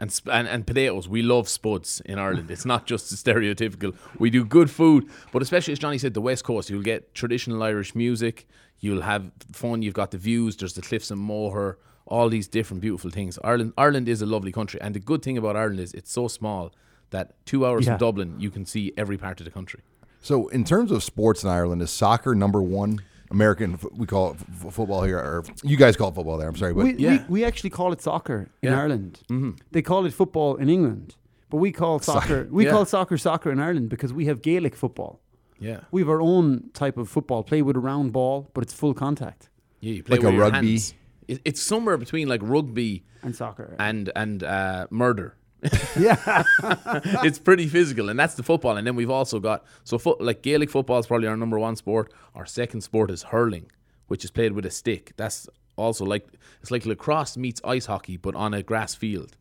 [0.00, 1.08] and, sp- and and potatoes.
[1.08, 2.50] We love spuds in Ireland.
[2.50, 3.94] It's not just stereotypical.
[4.18, 6.70] We do good food, but especially as Johnny said, the West Coast.
[6.70, 8.46] You'll get traditional Irish music.
[8.82, 9.80] You'll have fun.
[9.82, 10.56] You've got the views.
[10.56, 11.78] There's the cliffs and Moher.
[12.06, 13.38] All these different beautiful things.
[13.44, 16.26] Ireland Ireland is a lovely country, and the good thing about Ireland is it's so
[16.28, 16.72] small
[17.10, 17.92] that two hours Yeah.
[17.92, 19.80] from Dublin you can see every part of the country.
[20.20, 22.98] So in terms of sports in Ireland, is soccer number one?
[23.30, 26.48] American, we call it f- f- football here, or you guys call it football there.
[26.48, 27.10] I'm sorry, but we, yeah.
[27.28, 28.78] we, we actually call it soccer in Yeah.
[28.82, 29.20] Ireland.
[29.30, 29.52] Mm-hmm.
[29.70, 31.14] They call it football in England,
[31.50, 32.72] but we call soccer we Yeah.
[32.72, 35.20] call soccer soccer in Ireland because we have Gaelic football.
[35.62, 38.72] Yeah, We have our own type of football, play with a round ball, but it's
[38.74, 39.48] full contact
[39.80, 39.92] yeah.
[39.94, 40.68] You play Like with a your rugby?
[40.70, 40.94] hands.
[41.28, 43.76] It, it's somewhere between like rugby and soccer.
[43.78, 45.36] and and uh, murder.
[45.98, 46.42] yeah,
[47.22, 48.76] it's pretty physical, and that's the football.
[48.76, 51.76] And then we've also got so foot like Gaelic football is probably our number one
[51.76, 52.12] sport.
[52.34, 53.70] Our second sport is hurling,
[54.08, 55.12] which is played with a stick.
[55.16, 56.26] That's also like
[56.60, 59.36] it's like lacrosse meets ice hockey, but on a grass field.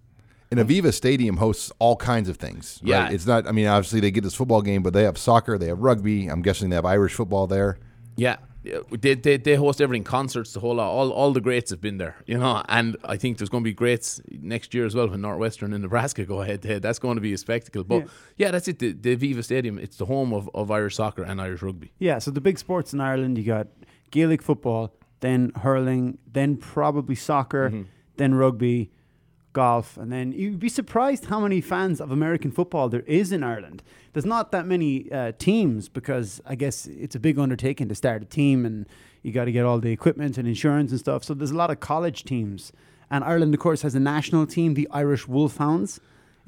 [0.51, 2.79] And Aviva Stadium hosts all kinds of things.
[2.83, 2.89] Right?
[2.89, 3.09] Yeah.
[3.09, 3.47] it's not.
[3.47, 6.27] I mean, obviously they get this football game, but they have soccer, they have rugby.
[6.27, 7.77] I'm guessing they have Irish football there.
[8.17, 8.37] Yeah.
[8.63, 10.87] Yeah, They, they, they host everything, concerts, the whole lot.
[10.91, 12.61] All, all the greats have been there, you know.
[12.69, 15.81] And I think there's going to be greats next year as well when Northwestern and
[15.81, 16.83] Nebraska go head to head.
[16.83, 17.83] That's going to be a spectacle.
[17.83, 18.05] But
[18.37, 18.77] yeah, that's it.
[18.77, 21.91] The, the Viva Stadium, it's the home of, of Irish soccer and Irish rugby.
[21.97, 22.19] yeah.
[22.19, 23.65] So the big sports in Ireland, you got
[24.11, 27.81] Gaelic football, then hurling, then probably soccer, Mm-hmm.
[28.17, 28.91] then rugby,
[29.53, 33.43] golf, and then you'd be surprised how many fans of American football there is in
[33.43, 33.83] Ireland.
[34.13, 38.21] There's not that many uh, teams because I guess it's a big undertaking to start
[38.21, 38.87] a team, and
[39.23, 41.23] you got to get all the equipment and insurance and stuff.
[41.23, 42.71] So there's a lot of college teams,
[43.09, 45.99] and Ireland, of course, has a national team, the Irish Wolfhounds.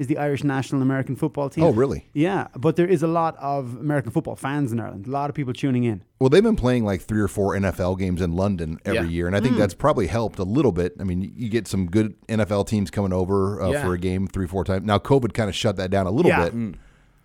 [0.03, 1.63] Is the Irish national American football team?
[1.63, 2.09] Oh, really?
[2.11, 5.07] Yeah, but there is a lot of American football fans in Ireland.
[5.07, 6.03] A lot of people tuning in.
[6.19, 9.07] Well, they've been playing like three or four NFL games in London every Yeah.
[9.15, 10.97] year, and I think that's probably helped a little bit.
[10.99, 13.85] I mean, you get some good NFL teams coming over uh, Yeah.
[13.85, 14.85] for a game three, four times.
[14.85, 16.49] Now, COVID kind of shut that down a little Yeah.
[16.49, 16.75] bit.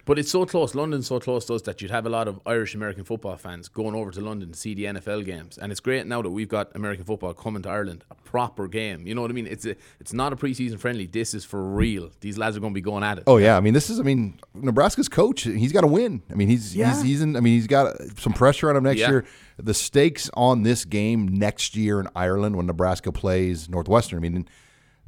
[0.09, 0.75] But it's so close.
[0.75, 3.69] London's so close to us that you'd have a lot of Irish American football fans
[3.69, 5.59] going over to London to see the NFL games.
[5.59, 9.07] And it's great now that we've got American football coming to Ireland, a proper game.
[9.07, 9.47] You know what I mean?
[9.47, 11.05] It's a, it's not a preseason friendly.
[11.05, 12.11] This is for real.
[12.23, 13.25] These lads are going to be going at it.
[13.27, 15.43] Oh yeah, I mean this is I mean Nebraska's coach.
[15.43, 16.23] He's got to win.
[16.31, 16.95] I mean he's Yeah.
[16.95, 17.37] he's he's in.
[17.37, 19.11] I mean he's got some pressure on him next Yeah.
[19.11, 19.25] year.
[19.59, 24.17] The stakes on this game next year in Ireland when Nebraska plays Northwestern.
[24.19, 24.49] I mean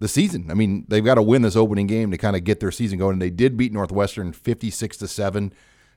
[0.00, 0.50] the season.
[0.50, 2.98] I mean they've got to win this opening game to kind of get their season
[2.98, 3.12] going.
[3.14, 5.52] And they did beat Northwestern fifty six to seven.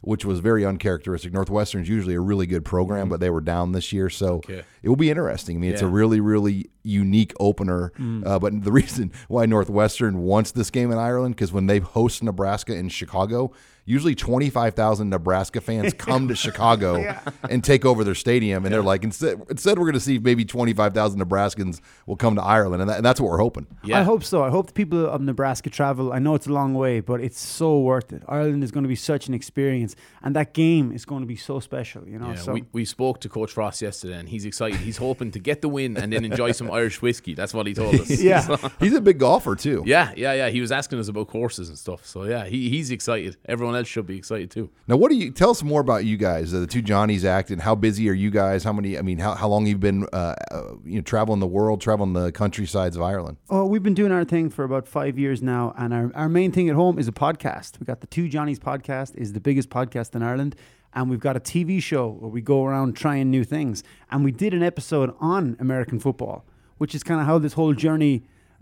[0.05, 1.31] Which was very uncharacteristic.
[1.31, 3.09] Northwestern's usually a really good program, mm-hmm.
[3.11, 4.61] but they were down this year, so Okay.
[4.81, 5.55] it will be interesting.
[5.55, 7.91] I mean, it's a really, really unique opener.
[8.25, 12.21] Uh, but the reason why Northwestern wants this game in Ireland because when they host
[12.23, 13.51] Nebraska in Chicago,
[13.85, 17.19] usually twenty five thousand Nebraska fans come to Chicago
[17.49, 20.45] and take over their stadium, and they're like, instead, instead we're going to see maybe
[20.45, 23.67] twenty five thousand Nebraskans will come to Ireland, and, that, and that's what we're hoping.
[23.83, 23.99] Yeah.
[23.99, 24.43] I hope so.
[24.43, 26.13] I hope the people of Nebraska travel.
[26.13, 28.23] I know it's a long way, but it's so worth it.
[28.27, 31.35] Ireland is going to be such an experience, and that game is going to be
[31.35, 32.07] so special.
[32.07, 34.79] You know, Yeah, so we, we spoke to Coach Frost yesterday, and he's excited.
[34.79, 37.33] He's hoping to get the win and then enjoy some Irish whiskey.
[37.33, 38.09] That's what he told us.
[38.21, 38.41] Yeah.
[38.57, 39.83] So- He's a big golfer too.
[39.87, 40.49] yeah, yeah, yeah.
[40.49, 42.05] He was asking us about courses and stuff.
[42.05, 43.37] So yeah, he, he's excited.
[43.45, 44.69] Everyone else should be excited too.
[44.87, 46.53] Now, what do you tell us more about you guys?
[46.53, 47.59] Uh, the two Johnnies acting.
[47.59, 48.63] How busy are you guys?
[48.63, 48.97] How many?
[48.97, 52.13] I mean, how, how long you've been uh, uh, you know traveling the world, traveling
[52.13, 53.37] the countrysides of Ireland?
[53.49, 56.51] Oh, we've been doing our thing for about five years now, and our, our main
[56.51, 57.79] thing at home is a podcast.
[57.79, 60.55] We got the Two Johnnies podcast, is the biggest podcast in Ireland,
[60.93, 63.83] and we've got a TV show where we go around trying new things.
[64.11, 66.45] And we did an episode on American football,
[66.83, 68.15] which is kind of how this whole journey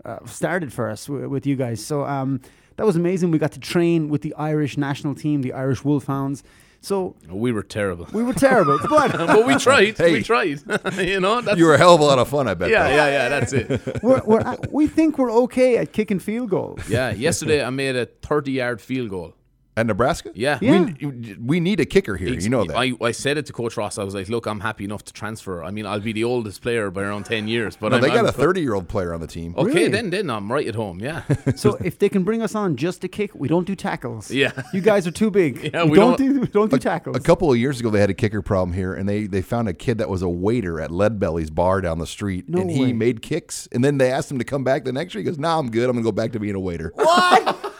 [0.04, 1.84] uh, started for us w- with you guys.
[1.84, 2.40] So um,
[2.76, 3.32] that was amazing.
[3.32, 6.44] We got to train with the Irish national team, the Irish Wolfhounds.
[6.80, 9.96] So We were terrible, we were terrible, but but we tried.
[9.98, 10.12] Hey.
[10.12, 10.60] We tried.
[10.98, 12.70] you know, that's, You were a hell of a lot of fun, I bet.
[12.70, 12.94] yeah, though.
[12.98, 13.28] yeah, yeah.
[13.34, 14.02] That's it.
[14.02, 16.80] we're, we're, we think we're okay at kicking field goals.
[16.88, 17.10] Yeah.
[17.12, 19.34] Yesterday, I made a thirty-yard field goal.
[19.74, 20.30] At Nebraska?
[20.34, 20.58] Yeah.
[20.60, 22.28] We, we need a kicker here.
[22.28, 22.76] You know that.
[22.76, 23.98] I, I said it to Coach Frost.
[23.98, 25.64] I was like, "Look, I'm happy enough to transfer.
[25.64, 28.08] I mean, I'll be the oldest player by around ten years, but no, I'm, they
[28.08, 29.54] got I'm- a 30 year old player on the team.
[29.56, 29.88] Okay, Really?
[29.88, 31.00] then then I'm right at home.
[31.00, 31.22] Yeah,
[31.56, 34.30] So if they can bring us on just to kick, we don't do tackles.
[34.30, 34.52] Yeah.
[34.74, 35.52] you guys are too big.
[35.72, 37.16] Yeah, we, we don't, don't- do we don't do tackles.
[37.16, 39.68] A couple of years ago, they had a kicker problem here, and they, they found
[39.68, 42.92] a kid that was a waiter at Leadbelly's bar down the street, No and he
[42.92, 43.68] made kicks.
[43.72, 45.20] And then they asked him to come back the next year.
[45.22, 45.88] He goes, "Nah, I'm good.
[45.88, 47.54] I'm gonna go back to being a waiter." no way.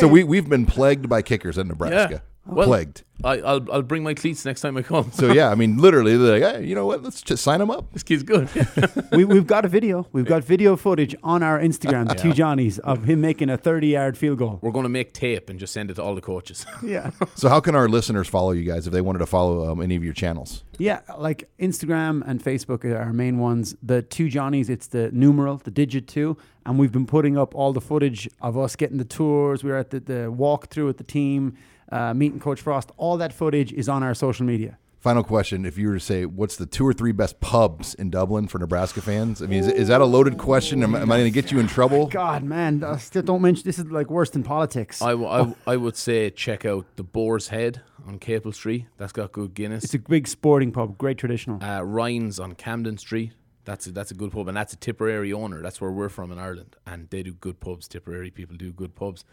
[0.00, 2.22] So we we've been plagued by kickers in Nebraska.
[2.44, 3.04] Well, plagued.
[3.24, 5.12] I, I'll I'll bring my cleats next time I come.
[5.12, 7.02] So yeah, I mean, literally, they're like, hey, you know what?
[7.02, 7.92] Let's just sign them up.
[7.92, 8.48] this kid's good.
[9.12, 10.08] we, we've got a video.
[10.12, 13.86] We've got video footage on our Instagram, the two Johnnies, of him making a 30
[13.86, 14.58] yard field goal.
[14.60, 16.66] We're going to make tape and just send it to all the coaches.
[16.82, 17.12] Yeah.
[17.36, 19.94] So how can our listeners follow you guys if they wanted to follow um, any
[19.94, 20.64] of your channels?
[20.78, 23.76] Yeah, like Instagram and Facebook are our main ones.
[23.82, 27.72] The two Johnnies, it's the numeral, the digit two, and we've been putting up all
[27.72, 29.62] the footage of us getting the tours.
[29.62, 31.56] We were at the, the walkthrough with the team,
[31.92, 32.90] uh, meeting Coach Frost.
[32.96, 34.78] All that footage is on our social media.
[34.98, 38.08] Final question: If you were to say, what's the two or three best pubs in
[38.08, 39.42] Dublin for Nebraska fans?
[39.42, 40.82] I mean, is, is that a loaded question?
[40.84, 42.06] Am, am I going to get you in trouble?
[42.06, 45.02] God, man, uh, still don't mention this is like worse than politics.
[45.02, 48.86] I, w- I w- I would say check out the Boar's Head on Capel Street.
[48.96, 49.82] That's got good Guinness.
[49.82, 51.60] it's a big sporting pub, great traditional.
[51.62, 53.32] uh, Ryan's on Camden Street.
[53.64, 55.62] That's a, that's a good pub, and that's a Tipperary owner.
[55.62, 57.88] That's where we're from in Ireland, and they do good pubs.
[57.88, 59.24] Tipperary people do good pubs.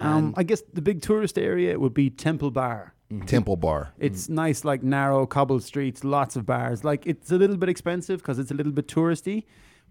[0.00, 2.94] Um, I guess the big tourist area would be Temple Bar.
[3.26, 3.92] Temple Bar.
[3.98, 6.84] It's nice, like narrow cobbled streets, lots of bars.
[6.84, 9.44] Like it's a little bit expensive because it's a little bit touristy.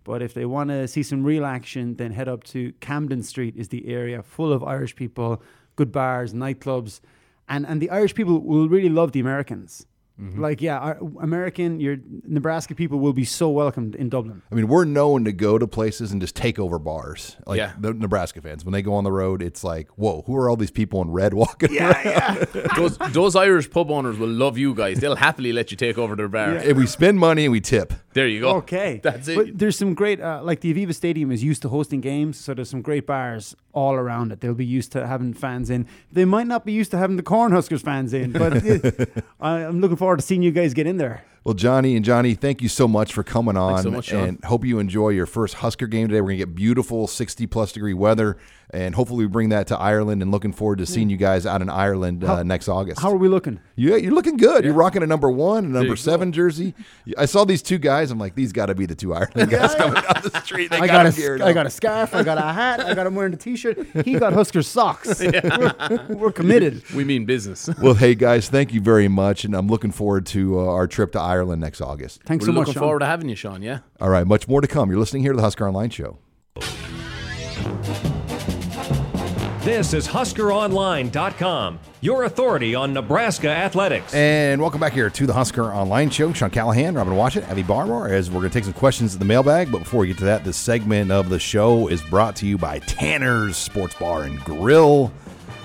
[0.03, 3.55] But if they want to see some real action, then head up to Camden Street.
[3.57, 5.41] Is the area full of Irish people,
[5.75, 7.01] good bars, nightclubs,
[7.49, 9.85] and and the Irish people will really love the Americans.
[10.19, 14.41] Like yeah, our, American, your Nebraska people will be so welcomed in Dublin.
[14.51, 17.37] I mean, we're known to go to places and just take over bars.
[17.45, 17.73] Like Yeah.
[17.79, 20.55] the Nebraska fans, when they go on the road, it's like, whoa, who are all
[20.55, 22.47] these people in red walking around?
[22.75, 24.99] those those Irish pub owners will love you guys.
[24.99, 26.55] They'll happily let you take over their bar.
[26.55, 27.93] if we spend money and we tip.
[28.13, 28.55] There you go.
[28.55, 29.35] Okay, that's it.
[29.35, 32.55] But there's some great, uh, like the Aviva Stadium is used to hosting games, so
[32.55, 34.41] there's some great bars all around it.
[34.41, 35.85] They'll be used to having fans in.
[36.11, 39.79] They might not be used to having the Cornhuskers fans in, but it, I, I'm
[39.81, 41.23] looking forward to seeing you guys get in there.
[41.47, 43.81] Well, Johnny and Johnny, thank you so much for coming on.
[43.81, 46.19] so much, and hope you enjoy your first Husker game today.
[46.19, 48.35] We're gonna get beautiful 60 plus degree weather,
[48.71, 50.21] and hopefully we bring that to Ireland.
[50.21, 52.99] And looking forward to seeing you guys out in Ireland uh, next August.
[52.99, 53.61] How are we looking?
[53.77, 54.65] Yeah, you're looking good.
[54.65, 56.73] You're rocking a number one, a number seven jersey.
[57.17, 58.11] I saw these two guys.
[58.11, 60.69] I'm like, these got to be the two Ireland guys coming down the street.
[60.69, 63.07] They I got, them a, I got a scarf, I got a hat, I got
[63.07, 63.87] him wearing a t-shirt.
[64.03, 65.21] He got Husker socks.
[65.21, 66.83] We're, we're committed.
[66.93, 67.69] We mean business.
[67.87, 71.11] Well, hey guys, thank you very much, and I'm looking forward to uh, our trip
[71.13, 72.23] to Ireland next August.
[72.23, 72.81] Thanks We're so much, looking Sean.
[72.83, 73.61] forward to having you, Sean.
[73.61, 73.79] Yeah.
[74.01, 74.89] All right, much more to come.
[74.89, 76.17] You're listening here to the Husker Online Show.
[79.61, 84.13] This is HuskerOnline.com, your authority on Nebraska athletics.
[84.13, 86.31] And welcome back here to the Husker Online Show.
[86.31, 89.25] Sean Callahan, Robin Washut, Abby Barmore, as we're going to take some questions in the
[89.25, 89.69] mailbag.
[89.69, 92.57] But before we get to that, this segment of the show is brought to you
[92.57, 95.11] by Tanner's Sports Bar and Grill.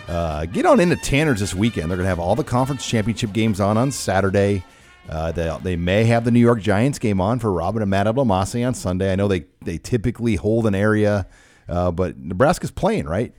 [0.08, 1.88] Uh, get on into Tanner's this weekend.
[1.88, 4.64] They're going to have all the conference championship games on on Saturday.
[5.08, 8.06] Uh, they, they may have the New York Giants game on for Robin and Matt
[8.06, 9.12] Abdelmassih on Sunday.
[9.12, 11.26] I know they, they typically hold an area,
[11.68, 13.34] uh, but Nebraska's playing, right?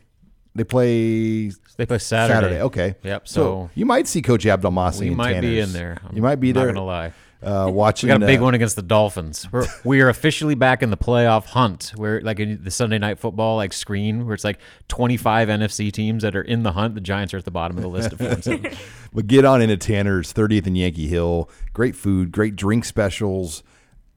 [0.55, 2.61] They play They play Saturday.
[2.61, 2.95] Okay.
[3.03, 5.97] Yep, So, so- you might see Coach Abdelmassih We in might be in there.
[6.07, 6.67] I'm you might be there.
[6.67, 7.13] not gonna lie.
[7.43, 8.07] Uh, watching.
[8.07, 9.47] We got a big uh, one against the Dolphins.
[9.51, 11.93] We're, we are officially back in the playoff hunt.
[11.95, 16.23] Where like in the Sunday night football like screen where it's like 25 NFC teams
[16.23, 16.95] that are in the hunt.
[16.95, 18.77] The Giants are at the bottom of the list of.
[19.13, 21.47] But get on into Tanner's 30th and Yankee Hill.
[21.71, 23.61] Great food, great drink specials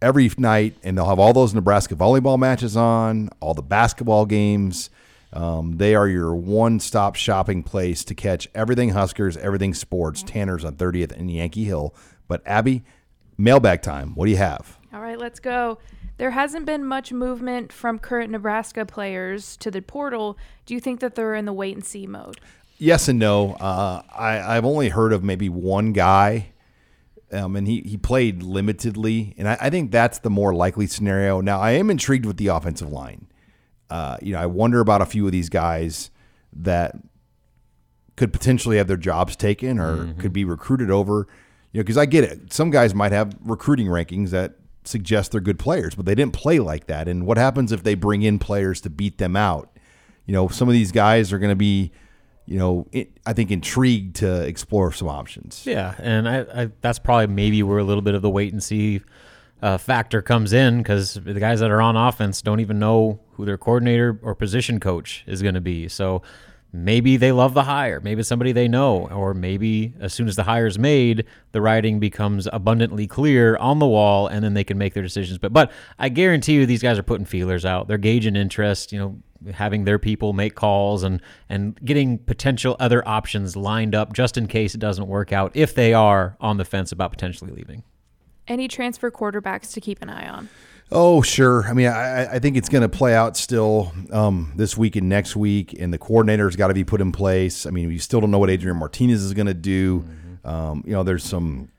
[0.00, 4.88] every night, and they'll have all those Nebraska volleyball matches on, all the basketball games.
[5.32, 10.22] Um, they are your one-stop shopping place to catch everything Huskers, everything sports.
[10.22, 11.94] Tanner's on 30th and Yankee Hill.
[12.26, 12.82] But Abby,
[13.38, 14.14] mailbag time.
[14.14, 14.78] What do you have?
[14.92, 15.78] All right, let's go.
[16.18, 20.38] There hasn't been much movement from current Nebraska players to the portal.
[20.64, 22.40] Do you think that they're in the wait and see mode?
[22.78, 23.52] Yes and no.
[23.54, 26.52] Uh, I, I've only heard of maybe one guy,
[27.32, 31.40] um, and he, he played limitedly, and I, I think that's the more likely scenario.
[31.40, 33.26] Now, I am intrigued with the offensive line.
[33.90, 36.10] Uh, you know, I wonder about a few of these guys
[36.52, 36.96] that
[38.16, 41.28] could potentially have their jobs taken or could be recruited over.
[41.76, 42.54] You know, because I get it.
[42.54, 46.58] Some guys might have recruiting rankings that suggest they're good players, but they didn't play
[46.58, 47.06] like that.
[47.06, 49.78] And what happens if they bring in players to beat them out?
[50.24, 51.92] You know, some of these guys are going to be,
[52.46, 52.86] you know,
[53.26, 55.66] I think intrigued to explore some options.
[55.66, 58.62] Yeah, and I, I that's probably maybe where a little bit of the wait and
[58.62, 59.02] see
[59.60, 63.44] uh, factor comes in because the guys that are on offense don't even know who
[63.44, 65.88] their coordinator or position coach is going to be.
[65.88, 66.22] So
[66.84, 70.36] maybe they love the hire, maybe it's somebody they know, or maybe as soon as
[70.36, 74.64] the hire is made, the writing becomes abundantly clear on the wall, and then they
[74.64, 75.38] can make their decisions.
[75.38, 77.88] But but I guarantee you, these guys are putting feelers out.
[77.88, 78.92] They're gauging interest.
[78.92, 79.18] You know.
[79.52, 84.46] Having their people make calls and and getting potential other options lined up just in
[84.46, 87.82] case it doesn't work out if they are on the fence about potentially leaving.
[88.48, 90.48] Any transfer quarterbacks to keep an eye on?
[90.92, 91.64] Oh, sure.
[91.64, 95.08] I mean, I, I think it's going to play out still um, this week and
[95.08, 97.66] next week, and the coordinator's got to be put in place.
[97.66, 100.04] I mean, we still don't know what Adrian Martinez is going to do.
[100.44, 101.70] Um, you know, there's some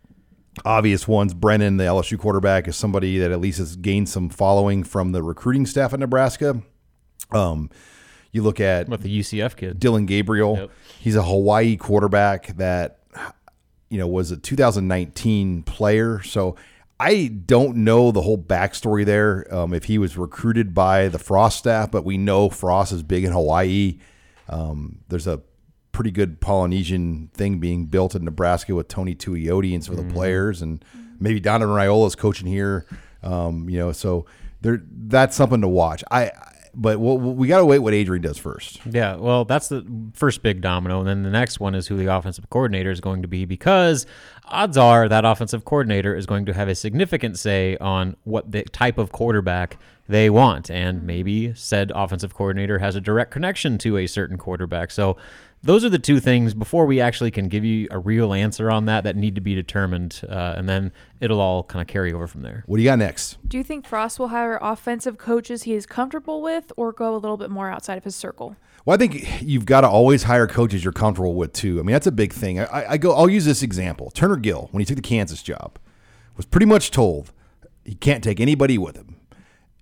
[0.65, 1.33] obvious ones.
[1.33, 5.23] Brennan, the LSU quarterback, is somebody that at least has gained some following from the
[5.23, 6.61] recruiting staff at Nebraska.
[7.31, 7.69] Um,
[8.33, 9.79] you look at With the UCF kid.
[9.79, 10.57] Dillon Gabriel.
[10.57, 10.71] Yep.
[10.99, 12.99] He's a Hawaii quarterback that
[13.89, 16.21] you know was a 2019 player.
[16.23, 16.57] So
[16.99, 19.53] I don't know the whole backstory there.
[19.53, 23.23] Um, if he was recruited by the Frost staff, but we know Frost is big
[23.23, 23.99] in Hawaii.
[24.49, 25.41] Um, there's a
[25.91, 30.13] pretty good Polynesian thing being built in Nebraska with Tony Tuioti and some of the
[30.13, 30.83] players, and
[31.19, 32.85] maybe Donovan Raiola is coaching here.
[33.23, 34.25] Um, you know, so
[34.61, 36.03] there that's something to watch.
[36.09, 36.31] I,
[36.77, 38.79] but we'll, we got to wait what Adrian does first.
[38.85, 40.99] Yeah, well, that's the first big domino.
[40.99, 44.05] And then the next one is who the offensive coordinator is going to be because
[44.45, 48.61] odds are that offensive coordinator is going to have a significant say on what the
[48.63, 50.69] type of quarterback they want.
[50.69, 54.91] And maybe said offensive coordinator has a direct connection to a certain quarterback.
[54.91, 55.17] So
[55.63, 58.85] those are the two things before we actually can give you a real answer on
[58.85, 60.21] that that need to be determined.
[60.27, 62.63] Uh, and then it'll all kind of carry over from there.
[62.67, 63.37] What do you got next?
[63.47, 67.17] Do you think Frost will hire offensive coaches he is comfortable with or go a
[67.17, 68.55] little bit more outside of his circle?
[68.85, 71.77] Well, I think you've got to always hire coaches you're comfortable with too.
[71.77, 72.61] I mean, that's a big thing.
[72.61, 73.13] I, I go.
[73.13, 74.11] I'll use this example.
[74.11, 75.77] Turner Gill, when he took the Kansas job,
[76.37, 77.33] was pretty much told
[77.83, 79.16] he can't take anybody with him,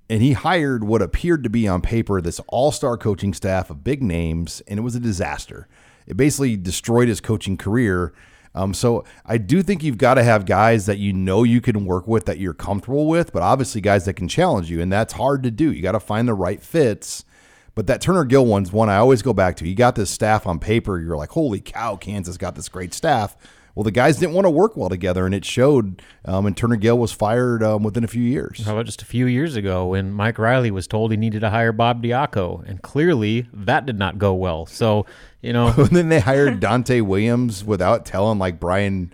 [0.09, 4.03] and he hired what appeared to be on paper this all-star coaching staff of big
[4.03, 5.67] names, and it was a disaster.
[6.07, 8.13] It basically destroyed his coaching career.
[8.53, 11.85] Um, so I do think you've got to have guys that you know you can
[11.85, 15.13] work with that you're comfortable with, but obviously guys that can challenge you, and that's
[15.13, 15.71] hard to do.
[15.71, 17.25] You got to find the right fits.
[17.73, 19.67] But that Turner Gill one's one I always go back to.
[19.67, 20.97] You got this staff on paper.
[20.97, 23.35] You're like, holy cow, Kansas got this great staff.
[23.75, 26.01] Well, the guys didn't want to work well together, and it showed.
[26.23, 28.65] Um, and Turner Gill was fired um, within a few years.
[28.65, 31.49] How about just a few years ago when Mike Riley was told he needed to
[31.49, 34.65] hire Bob Diaco, and clearly that did not go well.
[34.65, 35.05] So,
[35.41, 39.11] you know, and then they hired Donte Williams without telling like Brian,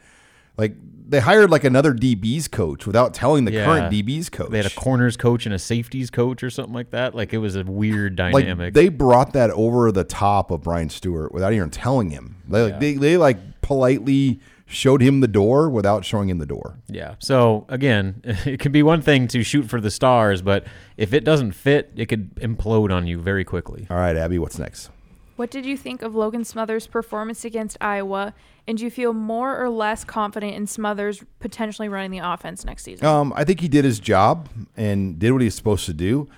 [0.58, 0.76] like
[1.10, 3.66] they hired like another DB's coach without telling the Yeah.
[3.66, 4.50] current DB's coach.
[4.52, 7.14] they had a corners coach and a safeties coach or something like that.
[7.16, 8.74] Like it was a weird like dynamic.
[8.76, 12.38] they brought that over the top of Brian Stewart without even telling him.
[12.48, 14.40] They, like, they they like politely
[14.72, 16.80] showed him the door without showing him the door.
[16.88, 17.16] yeah.
[17.20, 20.66] So again, it could be one thing to shoot for the stars, but
[20.98, 23.88] if it doesn't fit, it could implode on you very quickly.
[23.90, 24.90] All right, Abby, what's next?
[25.36, 28.34] What did you think of Logan Smothers' performance against Iowa?
[28.68, 32.84] And do you feel more or less confident in Smothers potentially running the offense next
[32.84, 33.08] season?
[33.08, 36.30] Um, I think he did his job and did what he was supposed to do.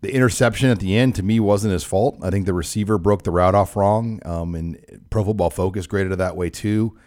[0.00, 2.18] The interception at the end to me wasn't his fault.
[2.22, 6.10] I think the receiver broke the route off wrong, um, and Pro Football Focus graded
[6.10, 6.98] it that way too.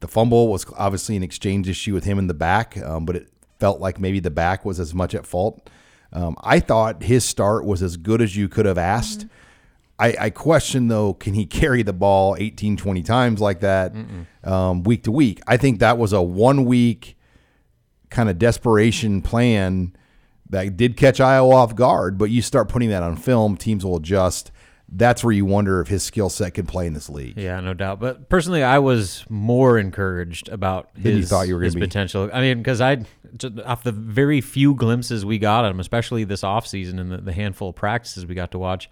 [0.00, 3.28] The fumble was obviously an exchange issue with him in the back, um, but it
[3.58, 5.68] felt like maybe the back was as much at fault.
[6.12, 9.26] Um, I thought his start was as good as you could have asked.
[9.98, 13.94] I, I question though, can he carry the ball 18, 20 times like that
[14.42, 15.40] um, week to week?
[15.46, 17.16] I think that was a one week
[18.08, 19.94] kind of desperation plan
[20.48, 23.96] that did catch Iowa off guard, but you start putting that on film, teams will
[23.96, 24.50] adjust.
[24.92, 27.36] That's where you wonder if his skill set can play in this league.
[27.36, 28.00] Yeah, no doubt.
[28.00, 31.80] But personally, I was more encouraged about Than you his, thought you were his be.
[31.80, 32.28] potential.
[32.32, 33.04] I mean, because I,
[33.64, 37.32] off the very few glimpses we got of him, especially this offseason and the, the
[37.32, 38.90] handful of practices we got to watch,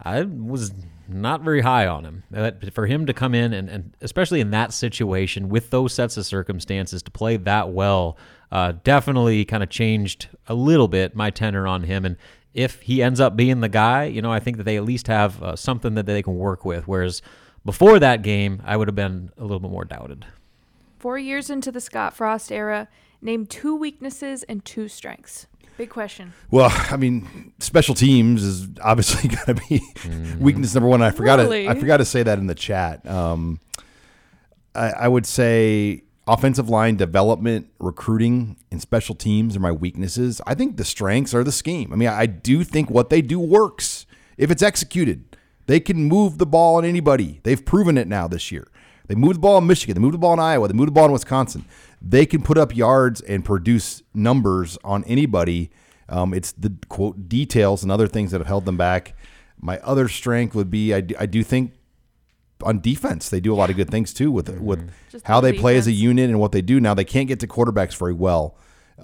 [0.00, 0.72] I was
[1.08, 2.22] not very high on him.
[2.30, 6.16] That- For him to come in and, and especially in that situation with those sets
[6.16, 8.16] of circumstances to play that well,
[8.52, 12.04] uh, definitely kind of changed a little bit my tenor on him.
[12.04, 12.16] And
[12.54, 15.06] if he ends up being the guy, you know, I think that they at least
[15.06, 16.86] have uh, something that they can work with.
[16.86, 17.22] Whereas
[17.64, 20.26] before that game, I would have been a little bit more doubted.
[20.98, 22.88] Four years into the Scott Frost era,
[23.20, 25.46] name two weaknesses and two strengths.
[25.78, 26.34] Big question.
[26.50, 29.80] Well, I mean, special teams is obviously going to be
[30.38, 31.00] weakness number one.
[31.02, 31.64] I forgot Really?
[31.64, 33.06] to I forgot to say that in the chat.
[33.08, 33.58] Um,
[34.74, 40.40] I, I would say offensive line development, recruiting, and special teams are my weaknesses.
[40.46, 41.92] I think the strengths are the scheme.
[41.92, 44.06] I mean, I do think what they do works
[44.36, 45.36] if it's executed.
[45.66, 47.40] They can move the ball on anybody.
[47.44, 48.66] They've proven it now this year.
[49.06, 49.94] They moved the ball in Michigan.
[49.94, 50.66] They moved the ball in Iowa.
[50.68, 51.64] They moved the ball in Wisconsin.
[52.00, 55.70] They can put up yards and produce numbers on anybody.
[56.08, 59.14] Um, it's the quote details and other things that have held them back.
[59.60, 61.74] My other strength would be I do, I do think
[62.62, 65.50] on defense they do a lot of good things too with with Just how they
[65.50, 66.80] total play as a unit and what they do.
[66.80, 68.56] Now they can't get to quarterbacks very well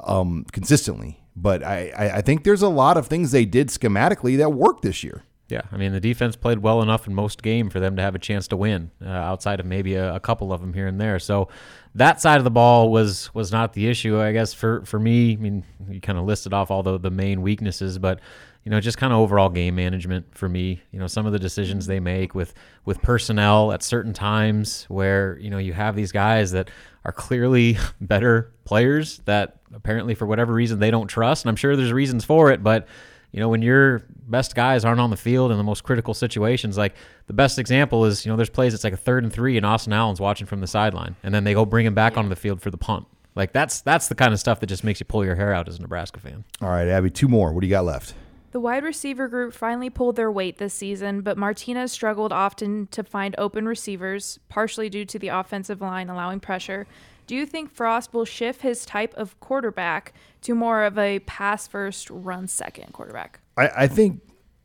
[0.04, 4.36] um, consistently, but I, I I think there's a lot of things they did schematically
[4.38, 5.24] that worked this year.
[5.48, 8.14] Yeah, I mean the defense played well enough in most game for them to have
[8.14, 11.00] a chance to win, uh, outside of maybe a, a couple of them here and
[11.00, 11.18] there.
[11.18, 11.48] So
[11.94, 14.52] that side of the ball was was not the issue, I guess.
[14.52, 17.98] For for me, I mean you kind of listed off all the the main weaknesses,
[17.98, 18.20] but
[18.68, 20.82] you know just kind of overall game management for me.
[20.92, 22.52] You know some of the decisions they make with
[22.84, 26.70] with personnel at certain times where you know you have these guys that
[27.06, 31.76] are clearly better players that apparently for whatever reason they don't trust, and I'm sure
[31.76, 32.86] there's reasons for it, but
[33.32, 36.76] you know, when your best guys aren't on the field in the most critical situations,
[36.76, 36.94] like
[37.26, 39.64] the best example is, you know, there's plays it's like a third and three, and
[39.64, 42.36] Austin Allen's watching from the sideline, and then they go bring him back onto the
[42.36, 43.06] field for the punt.
[43.34, 45.68] Like that's that's the kind of stuff that just makes you pull your hair out
[45.68, 46.44] as a Nebraska fan.
[46.60, 47.54] All right, Abby, two more.
[47.54, 48.12] What do you got left?
[48.50, 53.02] The wide receiver group finally pulled their weight this season, but Martinez struggled often to
[53.04, 56.86] find open receivers, partially due to the offensive line allowing pressure.
[57.26, 61.68] Do you think Frost will shift his type of quarterback to more of a pass
[61.68, 63.40] first, run second quarterback?
[63.58, 64.22] I, I think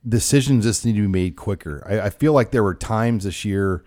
[0.08, 1.86] decisions just need to be made quicker.
[1.86, 3.84] I, I feel like there were times this year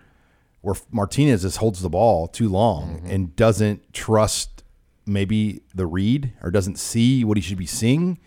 [0.61, 3.07] where Martinez just holds the ball too long mm-hmm.
[3.07, 4.63] and doesn't trust
[5.07, 8.19] maybe the read or doesn't see what he should be seeing.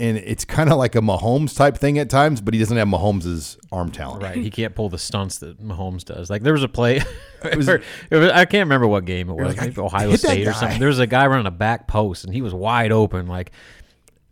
[0.00, 2.86] And it's kind of like a Mahomes type thing at times, but he doesn't have
[2.86, 4.22] Mahomes' arm talent.
[4.22, 6.30] Right, he can't pull the stunts that Mahomes does.
[6.30, 7.00] Like there was a play,
[7.44, 10.46] it was, it was- I can't remember what game it was, like, maybe Ohio State
[10.46, 10.78] or something.
[10.78, 13.26] There was a guy running a back post, and he was wide open.
[13.26, 13.50] Like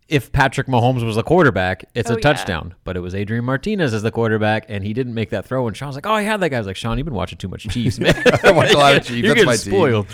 [0.09, 2.21] if Patrick Mahomes was the quarterback, it's Oh, a yeah.
[2.23, 2.77] touchdown.
[2.85, 5.67] But it was Adrian Martinez as the quarterback, and he didn't make that throw.
[5.67, 7.39] And Sean's like, "Oh, I had that guy." I was like, "Sean, you've been watching
[7.39, 8.15] too much Chiefs, man.
[8.45, 9.11] I watch a lot of Chiefs.
[9.25, 10.07] You're That's getting my team."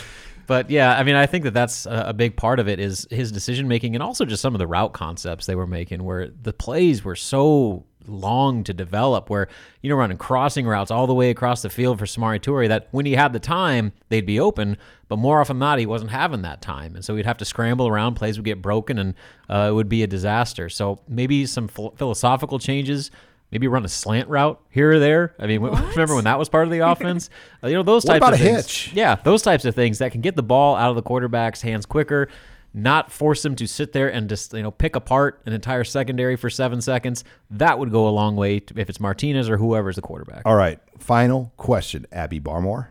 [0.44, 3.06] Spoiled." But yeah, I mean, I think that that's a, big part of it is
[3.10, 6.28] his decision making, and also just some of the route concepts they were making, where
[6.28, 9.30] the plays were so long to develop.
[9.30, 9.48] Where
[9.80, 12.88] you know running crossing routes all the way across the field for Samari Toure, that
[12.90, 14.76] when he had the time, they'd be open.
[15.08, 17.44] But more often than not, he wasn't having that time, and so he'd have to
[17.44, 18.14] scramble around.
[18.14, 19.14] Plays would get broken, and
[19.48, 20.68] uh, it would be a disaster.
[20.68, 23.10] So maybe some phil- philosophical changes.
[23.52, 25.34] Maybe run a slant route here or there.
[25.38, 27.28] I mean, remember when that was part of the offense?
[27.62, 28.56] Uh, you know those What types about of a things.
[28.66, 28.90] hitch?
[28.94, 31.84] Yeah, those types of things that can get the ball out of the quarterback's hands
[31.86, 32.28] quicker,
[32.74, 36.36] not force him to sit there and just you know pick apart an entire secondary
[36.36, 37.22] for seven seconds.
[37.50, 40.42] That would go a long way to, if it's Martinez or whoever's the quarterback.
[40.46, 42.86] All right, final question, Abby Barmore.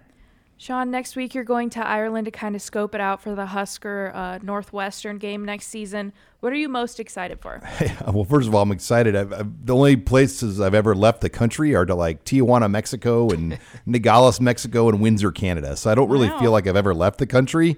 [0.62, 3.48] Sean, next week you're going to Ireland to kind of scope it out for the
[3.48, 6.14] Husker uh, Northwestern game next season.
[6.40, 7.64] What are you most excited for?
[8.14, 9.16] Well, first of all, I'm excited.
[9.16, 13.32] I've, I've, the only places I've ever left the country are to like Tijuana, Mexico,
[13.32, 13.58] and
[13.88, 15.76] Nogales, Mexico, and Windsor, Canada.
[15.76, 16.40] So I don't really Wow.
[16.40, 17.78] feel like I've ever left the country.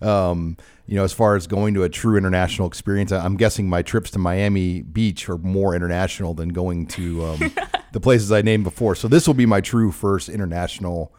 [0.00, 0.56] Um,
[0.86, 4.10] you know, as far as going to a true international experience, I'm guessing my trips
[4.12, 7.52] to Miami Beach are more international than going to um,
[7.92, 8.94] the places I named before.
[8.94, 11.12] So this will be my true first international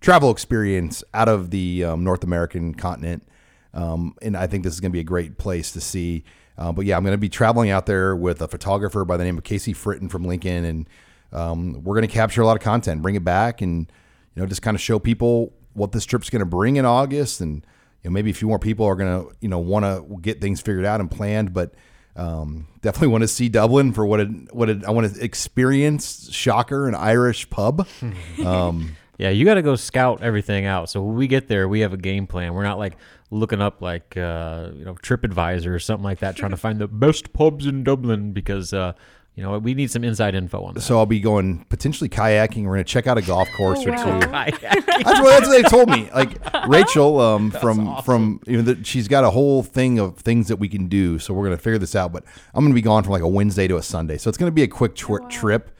[0.00, 3.26] travel experience out of the um, North American continent.
[3.74, 6.24] Um, and I think this is going to be a great place to see.
[6.56, 9.24] Uh, but yeah, I'm going to be traveling out there with a photographer by the
[9.24, 10.88] name of Casey Fritton from Lincoln, and
[11.32, 13.90] um, we're going to capture a lot of content, bring it back, and
[14.34, 17.40] you know just kind of show people what this trip's going to bring in August,
[17.40, 17.64] and
[18.02, 20.40] you know maybe a few more people are going to you know want to get
[20.40, 21.74] things figured out and planned, but.
[22.16, 26.28] Um, definitely want to see Dublin for what it, what it, I want to experience.
[26.32, 27.86] Shocker, an Irish pub.
[28.44, 30.88] Um, Yeah, you got to go scout everything out.
[30.88, 32.54] So when we get there, we have a game plan.
[32.54, 32.96] We're not like
[33.32, 36.86] looking up like uh, you know TripAdvisor or something like that, trying to find the
[36.86, 38.92] best pubs in Dublin because uh,
[39.34, 40.82] you know we need some inside info on that.
[40.82, 42.62] So I'll be going potentially kayaking.
[42.62, 44.20] We're going to check out a golf course or wow.
[44.20, 44.28] two.
[44.30, 46.08] That's what, that's what they told me.
[46.14, 46.38] Like
[46.68, 50.60] Rachel, um, from from you know, the, she's got a whole thing of things that
[50.60, 51.18] we can do.
[51.18, 52.12] So we're going to figure this out.
[52.12, 52.22] But
[52.54, 54.16] I'm going to be gone from like a Wednesday to a Sunday.
[54.16, 55.72] So it's going to be a quick tri- trip.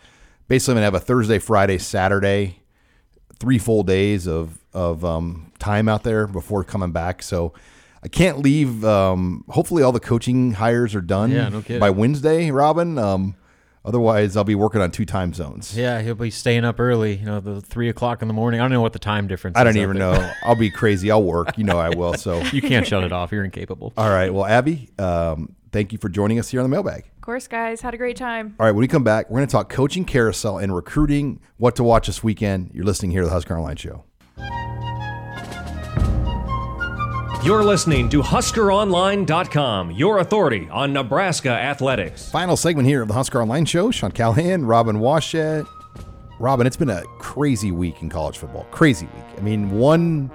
[0.48, 2.62] Basically, I'm going to have a Thursday, Friday, Saturday,
[3.40, 7.22] three full days of of um, time out there before coming back.
[7.22, 7.52] So.
[8.00, 8.84] I can't leave.
[8.84, 12.96] Um, hopefully, all the coaching hires are done Yeah, no by Wednesday, Robin.
[12.96, 13.34] Um,
[13.84, 15.76] otherwise, I'll be working on two time zones.
[15.76, 17.16] yeah, he'll be staying up early.
[17.16, 18.60] You know, the three o'clock in the morning.
[18.60, 19.56] I don't know what the time difference.
[19.56, 20.12] I don't even there.
[20.12, 20.32] know.
[20.44, 21.10] I'll be crazy.
[21.10, 21.58] I'll work.
[21.58, 22.14] You know I will.
[22.14, 23.32] So, You can't shut it off.
[23.32, 23.92] You're incapable.
[23.96, 24.32] all right.
[24.32, 27.10] Well, Abby, um, thank you for joining us here on the mailbag.
[27.28, 27.82] Of course, guys.
[27.82, 28.56] Had a great time.
[28.58, 28.72] All right.
[28.72, 32.06] When we come back, we're going to talk coaching carousel and recruiting, what to watch
[32.06, 32.70] this weekend.
[32.72, 34.04] You're listening here to the Husker Online Show.
[37.44, 42.30] You're listening to HuskerOnline.com, your authority on Nebraska athletics.
[42.30, 43.90] Final segment here of the Husker Online Show.
[43.90, 45.68] Sean Callahan, Robin Washut.
[46.40, 48.64] Robin, it's been a crazy week in college football.
[48.70, 49.24] Crazy week.
[49.36, 50.30] I mean, one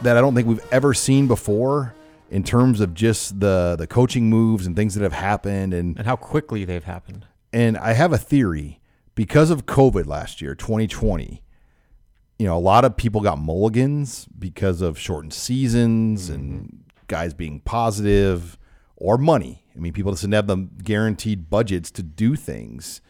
[0.00, 1.94] that I don't think we've ever seen before
[2.30, 6.06] in terms of just the the coaching moves and things that have happened and And
[6.06, 7.26] how quickly they've happened.
[7.52, 8.80] And I have a theory
[9.14, 11.42] because of COVID last year, 2020.
[12.38, 16.76] You know, a lot of people got mulligans because of shortened seasons and mm-hmm.
[17.06, 18.58] guys being positive
[18.96, 19.64] or money.
[19.74, 23.00] I mean, people just didn't have the guaranteed budgets to do things.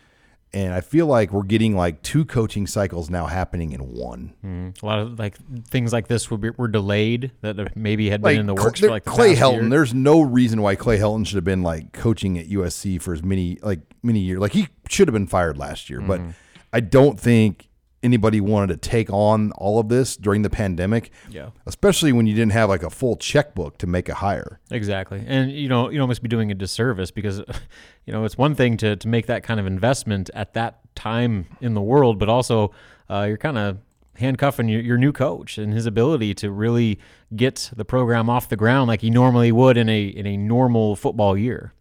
[0.56, 4.72] And I feel like we're getting like two coaching cycles now happening in one.
[4.82, 5.36] A lot of like
[5.68, 8.88] things like this were, were delayed that maybe had been Like, in the works for
[8.88, 9.68] like Clay Helton, year.
[9.68, 13.22] there's no reason why Clay Helton should have been like coaching at USC for as
[13.22, 14.38] many like many years.
[14.38, 16.30] Like he should have been fired last year, but Mm-hmm.
[16.72, 17.65] I don't think
[18.02, 21.10] anybody wanted to take on all of this during the pandemic.
[21.30, 21.50] Yeah.
[21.66, 24.60] especially when you didn't have like a full checkbook to make a hire.
[24.70, 25.24] Exactly.
[25.26, 27.38] And you know, you almost be doing a disservice because
[28.06, 31.46] you know, it's one thing to to make that kind of investment at that time
[31.60, 32.70] in the world, but also
[33.10, 33.78] uh, you're kind of
[34.18, 36.98] handcuffing your, your new coach and his ability to really
[37.34, 40.96] get the program off the ground like he normally would in a in a normal
[40.96, 41.72] football year.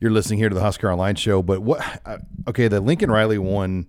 [0.00, 1.80] You're listening here to the Husker Online Show, but what?
[2.04, 2.18] uh,
[2.48, 3.88] Okay, the Lincoln Riley one,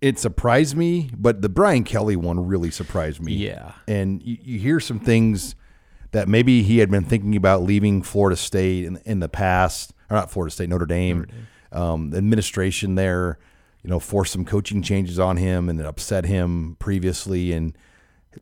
[0.00, 3.34] it surprised me, but the Brian Kelly one really surprised me.
[3.34, 3.72] Yeah.
[3.86, 5.54] and you, you hear some things
[6.12, 10.16] that maybe he had been thinking about leaving Florida State in, in the past, or
[10.16, 11.26] not Florida State, Notre Dame.
[11.70, 13.38] Um, the administration there,
[13.82, 17.76] you know, forced some coaching changes on him and it upset him previously, and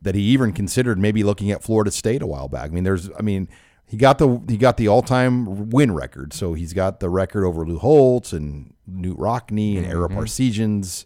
[0.01, 2.71] that he even considered maybe looking at Florida State a while back.
[2.71, 3.49] I mean, there's, I mean,
[3.85, 7.45] he got the he got the all time win record, so he's got the record
[7.45, 11.05] over Lou Holtz and Knute Rockne and Ara Parseghians.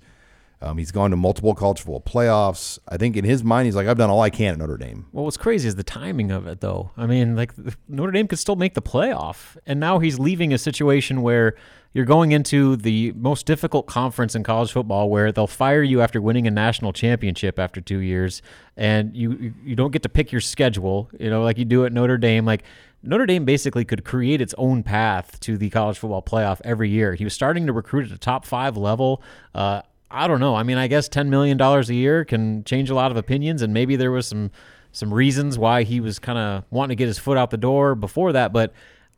[0.61, 2.77] Um, he's gone to multiple college football playoffs.
[2.87, 5.07] I think in his mind, he's like, I've done all I can at Notre Dame.
[5.11, 6.91] Well, what's crazy is the timing of it, though.
[6.95, 7.53] I mean, like
[7.87, 11.55] Notre Dame could still make the playoff, and now he's leaving a situation where
[11.93, 16.21] you're going into the most difficult conference in college football, where they'll fire you after
[16.21, 18.41] winning a national championship after two years,
[18.77, 21.91] and you you- don't get to pick your schedule, you know, like you do at
[21.91, 22.45] Notre Dame.
[22.45, 22.63] Like
[23.03, 27.15] Notre Dame basically could create its own path to the college football playoff every year.
[27.15, 29.21] He was starting to recruit at a top five level.
[29.55, 29.81] Uh,
[30.11, 30.55] I don't know.
[30.55, 33.61] I mean, I guess ten million dollars a year can change a lot of opinions,
[33.61, 34.51] and maybe there was some
[34.91, 37.95] some reasons why he was kind of wanting to get his foot out the door
[37.95, 38.73] before that, but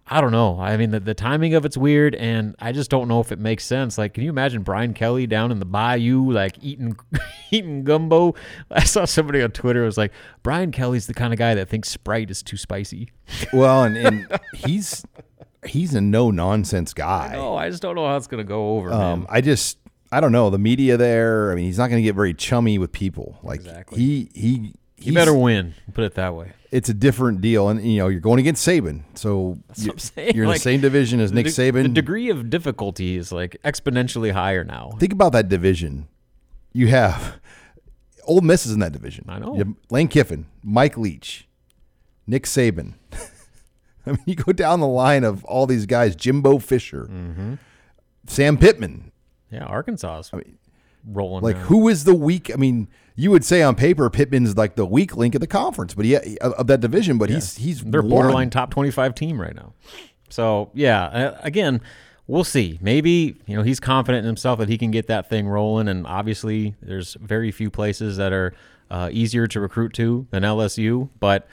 [0.05, 0.59] I don't know.
[0.59, 3.39] I mean, the, the timing of it's weird, and I just don't know if it
[3.39, 3.97] makes sense.
[3.97, 6.97] Like, can you imagine Brian Kelly down in the bayou, like eating
[7.51, 8.35] eating gumbo?
[8.69, 10.11] I saw somebody on Twitter was like,
[10.43, 13.09] Brian Kelly's the kind of guy that thinks Sprite is too spicy.
[13.53, 15.05] Well, and, and he's
[15.65, 17.35] he's a no nonsense guy.
[17.37, 18.91] Oh, I just don't know how it's gonna go over.
[18.91, 19.27] Um, man.
[19.29, 19.77] I just
[20.13, 21.51] I don't know the media there.
[21.51, 23.39] I mean, he's not going to get very chummy with people.
[23.43, 23.99] Like Exactly.
[23.99, 25.73] he he You he's- better win.
[25.93, 26.51] Put it that way.
[26.71, 29.99] It's a different deal, and you know you're going against Saban, so you, what I'm
[29.99, 30.39] saying.
[30.39, 31.83] are in Like, the same division as Nick the, Saban.
[31.83, 34.91] The degree of difficulty is like exponentially higher now.
[34.99, 36.07] Think about that division.
[36.73, 37.39] You have
[38.25, 39.25] Ole Miss is in that division.
[39.27, 39.53] I know.
[39.53, 41.47] You have Lane Kiffin, Mike Leach,
[42.25, 42.93] Nick Saban.
[44.07, 47.53] I mean, you go down the line of all these guys: Jimbo Fisher, Mm-hmm.
[48.25, 49.11] Sam Pittman.
[49.53, 50.31] Yeah, Arkansas is
[51.05, 51.43] rolling.
[51.43, 51.63] Like now.
[51.63, 52.51] who is the weak?
[52.51, 55.93] I mean, you would say on paper Pittman's like the weak link of the conference,
[55.93, 57.17] but he of that division.
[57.17, 58.09] But he's he's They're won.
[58.09, 59.73] borderline top 25 team right now.
[60.29, 61.79] So, yeah, uh, again,
[62.25, 62.79] we'll see.
[62.81, 65.87] Maybe, you know, he's confident in himself that he can get that thing rolling.
[65.87, 68.55] And obviously, there's very few places that are
[68.89, 71.09] uh, easier to recruit to than LSU.
[71.19, 71.47] But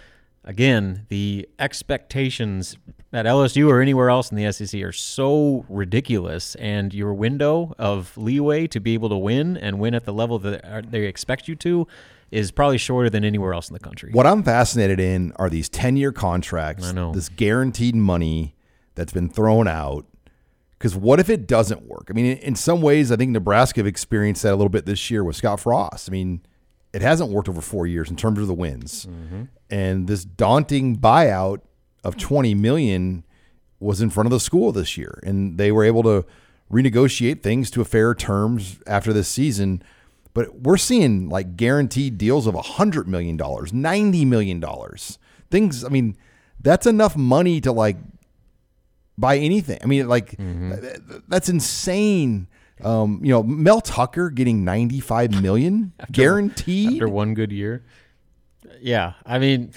[0.45, 2.79] again, the expectations
[3.13, 6.55] at LSU or anywhere else in the SEC are so ridiculous.
[6.57, 10.39] And your window of leeway to be able to win and win at the level
[10.41, 11.87] that uh, they expect you to
[12.31, 14.13] is probably shorter than anywhere else in the country.
[14.13, 17.13] What I'm fascinated in are these 10 year contracts, I know.
[17.13, 18.55] this guaranteed money
[18.95, 20.07] that's been thrown out.
[20.79, 22.07] Because what if it doesn't work?
[22.09, 24.87] I mean, in- in some ways, I think Nebraska have experienced that a little bit
[24.87, 26.09] this year with Scott Frost.
[26.09, 26.41] I mean,
[26.93, 29.07] it hasn't worked over four years in terms of the wins,
[29.69, 31.61] and this daunting buyout
[32.05, 33.25] of 20 million
[33.79, 36.25] was in front of the school this year, and they were able to
[36.71, 39.83] renegotiate things to a fair terms after this season.
[40.35, 44.65] But we're seeing like guaranteed deals of $100 million, $90 million.
[45.51, 46.17] Things, I mean,
[46.61, 47.97] that's enough money to like
[49.19, 49.79] buy anything.
[49.83, 52.47] I mean, like th- th- that's insane.
[52.83, 56.93] Um, you know, Mel Tucker getting 95 million guaranteed.
[56.93, 57.85] after one good year.
[58.81, 59.73] Yeah, I mean,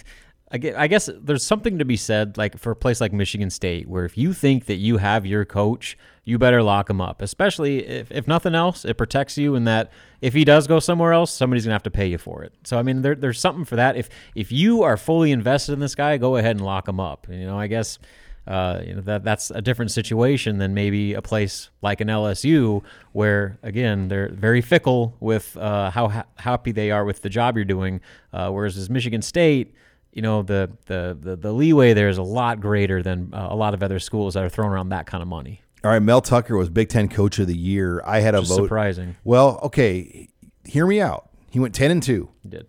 [0.54, 4.06] I guess there's something to be said, like for a place like Michigan State, where
[4.06, 7.24] if you think that you have your coach, you better lock him up.
[7.24, 9.92] Especially if, if nothing else, it protects you in that
[10.22, 12.54] if he does go somewhere else, somebody's gonna have to pay you for it.
[12.66, 13.98] So I mean, there, there's something for that.
[13.98, 17.26] If if you are fully invested in this guy, go ahead and lock him up.
[17.30, 17.98] You know, I guess
[18.46, 22.84] uh, you know that that's a different situation than maybe a place like an LSU,
[23.12, 27.56] where again they're very fickle with uh, how ha- happy they are with the job
[27.56, 28.02] you're doing.
[28.32, 29.74] Uh, whereas as Michigan State,
[30.14, 33.56] you know the, the the the leeway there is a lot greater than uh, a
[33.56, 35.62] lot of other schools that are throwing around that kind of money.
[35.84, 38.02] All right, Mel Tucker was Big Ten Coach of the Year.
[38.06, 38.56] I had a vote.
[38.56, 39.16] surprising.
[39.26, 40.30] Well, okay,
[40.64, 41.30] hear me out.
[41.52, 42.30] He went 10 and 2.
[42.42, 42.68] He did,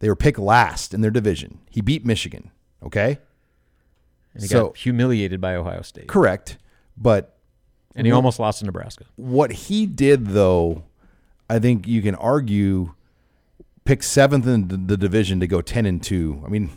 [0.00, 1.58] They were picked last in their division.
[1.70, 2.50] He beat Michigan.
[2.82, 3.18] Okay,
[4.34, 6.58] and he So- got humiliated by Ohio State, correct.
[6.96, 7.38] But
[7.94, 9.04] and he almost lost to Nebraska.
[9.16, 10.84] what he did, though,
[11.48, 12.92] I think you can argue,
[13.84, 16.42] pick seventh in the, division to go ten and two.
[16.44, 16.70] I mean,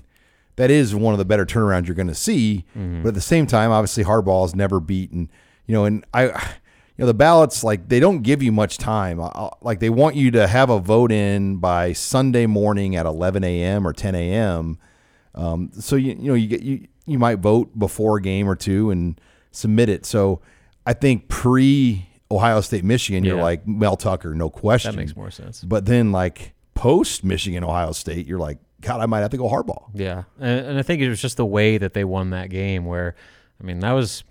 [0.56, 2.66] that is one of the better turnarounds you're going to see.
[2.74, 5.30] But at the same time, obviously, Harbaugh is never beaten.
[5.68, 6.32] You know, and I, you
[7.00, 9.20] know, the ballots like they don't give you much time.
[9.62, 13.88] Like they want you to have a vote in by Sunday morning at 11 a.m.
[13.88, 14.78] or 10 a.m.
[15.36, 18.56] Um, so you you know you get you you might vote before a game or
[18.56, 19.20] two and
[19.52, 20.06] submit it.
[20.06, 20.42] So
[20.86, 24.92] I think pre Ohio State Michigan, you're like Mel Tucker, no question.
[24.92, 25.64] That makes more sense.
[25.64, 29.50] But then like post Michigan Ohio State, you're like, God, I might have to go
[29.50, 29.90] Harbaugh.
[29.94, 32.86] Yeah, and, and I think it was just the way that they won that game.
[32.86, 33.16] Where,
[33.60, 34.24] I mean, that was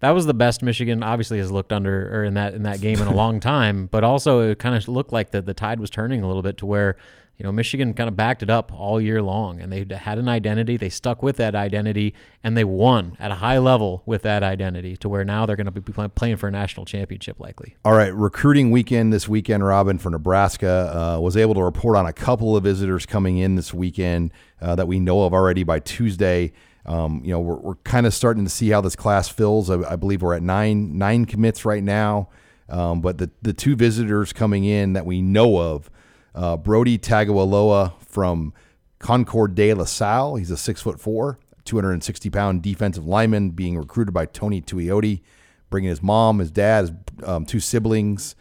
[0.00, 3.00] that was the best Michigan obviously has looked under or in that in that game
[3.00, 3.86] in a long time.
[3.86, 6.56] But also, it kind of looked like the the tide was turning a little bit
[6.58, 6.96] to where
[7.38, 10.28] you know Michigan kind of backed it up all year long, and they had an
[10.28, 10.76] identity.
[10.76, 14.96] They stuck with that identity, and they won at a high level with that identity.
[14.98, 17.76] To where now they're going to be playing for a national championship likely.
[17.84, 22.06] All right, recruiting weekend this weekend, Robin for Nebraska uh, was able to report on
[22.06, 25.78] a couple of visitors coming in this weekend uh, that we know of already by
[25.80, 26.52] Tuesday.
[26.86, 29.70] Um, you know, we're, we're kind of starting to see how this class fills.
[29.70, 32.28] I, I believe we're at nine nine commits right now,
[32.68, 35.90] um, but the the two visitors coming in that we know of,
[36.36, 38.52] uh, Brodie Tagaloa from
[38.98, 40.36] Concord de La Salle.
[40.36, 45.22] He's a six foot four, 260 pound defensive lineman being recruited by Tony Tuioti,
[45.70, 48.36] bringing his mom, his dad, his um, two siblings.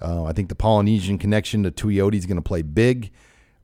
[0.00, 3.10] Uh, I think the Polynesian connection to Tuioti is going to play big.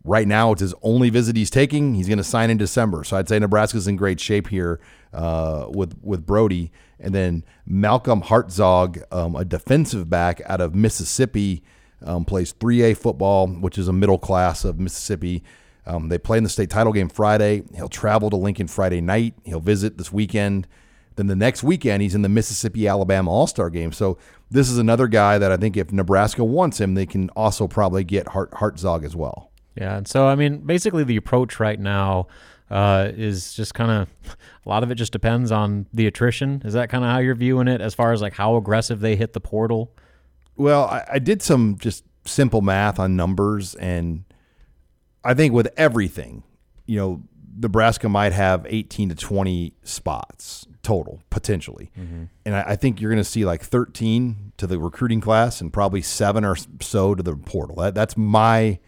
[0.05, 1.95] Right now, it's his only visit he's taking.
[1.95, 4.79] He's going to sign in December, so I'd say Nebraska's in great shape here
[5.13, 6.71] uh, with with Brody,
[7.01, 11.65] and then Malcolm Hartzog, um, a defensive back out of Mississippi,
[12.05, 15.43] um, plays 3A football, which is a middle class of Mississippi.
[15.87, 17.63] Um, they play in the state title game Friday.
[17.75, 19.35] He'll travel to Lincoln Friday night.
[19.45, 20.67] He'll visit this weekend.
[21.15, 23.93] Then the next weekend, he's in the Mississippi Alabama All Star game.
[23.93, 24.19] So
[24.51, 28.05] this is another guy that I think if Nebraska wants him, they can also probably
[28.05, 29.51] get Hart Hartzog as well.
[29.77, 32.29] Yeah, and so I mean, basically, the approach right now
[32.71, 36.63] uh, is just kind of a lot of it just depends on the attrition.
[36.65, 39.17] Is that kind of how you're viewing it, as far as like how aggressive they
[39.17, 39.93] hit the portal?
[40.57, 44.25] Well, I, I did some just simple math on numbers, and
[45.25, 46.43] I think with everything,
[46.87, 47.23] you know,
[47.59, 52.25] Nebraska might have 18 to 20 spots total potentially, mm-hmm.
[52.45, 55.73] and I, I think you're going to see like 13 to the recruiting class and
[55.73, 57.77] probably seven or so to the portal.
[57.77, 58.79] That, that's my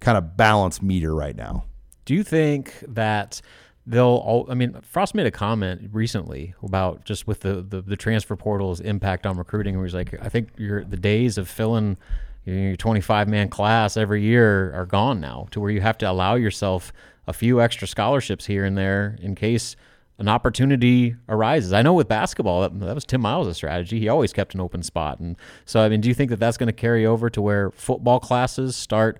[0.00, 1.64] kind of balance meter right now.
[2.04, 3.40] Do you think that
[3.90, 7.96] they'll all i mean frost made a comment recently about just with the, the, the
[7.96, 11.96] transfer portal's impact on recruiting where he's like i think your the days of filling
[12.44, 16.34] your 25 man class every year are gone now to where you have to allow
[16.34, 16.92] yourself
[17.26, 19.76] a few extra scholarships here and there in case
[20.20, 21.72] an opportunity arises.
[21.72, 23.98] I know with basketball, that, that was Tim Miles' strategy.
[23.98, 25.18] He always kept an open spot.
[25.18, 25.34] And
[25.64, 28.20] so, I mean, do you think that that's going to carry over to where football
[28.20, 29.18] classes start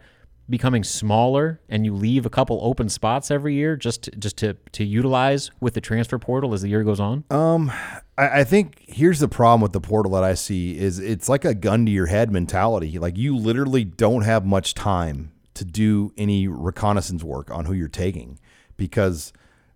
[0.51, 4.55] becoming smaller and you leave a couple open spots every year just to, just to,
[4.73, 7.25] to utilize with the transfer portal as the year goes on?
[7.31, 7.71] Um,
[8.19, 11.45] I, I think here's the problem with the portal that I see is it's like
[11.45, 12.99] a gun to your head mentality.
[12.99, 17.89] Like you literally don't have much time to do any reconnaissance work on who you're
[17.89, 18.39] taking
[18.77, 19.33] because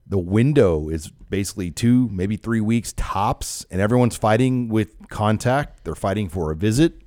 [0.07, 5.85] the window is basically two, maybe three weeks tops, and everyone's fighting with contact.
[5.85, 7.04] They're fighting for a visit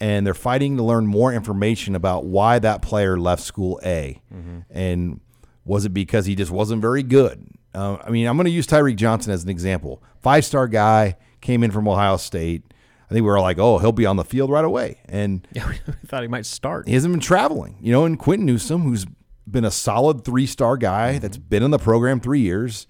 [0.00, 4.20] and they're fighting to learn more information about why that player left school A.
[4.34, 4.60] Mm-hmm.
[4.70, 5.20] And
[5.64, 7.46] was it because he just wasn't very good?
[7.74, 10.02] Uh, I mean, I'm going to use Tyreke Johnson as an example.
[10.20, 12.64] Five star guy, came in from Ohio State.
[13.10, 15.00] I think we were like, oh, he'll be on the field right away.
[15.06, 15.76] And yeah, we
[16.06, 16.86] thought he might start.
[16.86, 18.04] He hasn't been traveling, you know.
[18.04, 19.06] And Quinton Newsome, who's
[19.48, 21.20] been a solid three star guy mm-hmm.
[21.20, 22.86] that's been in the program three years,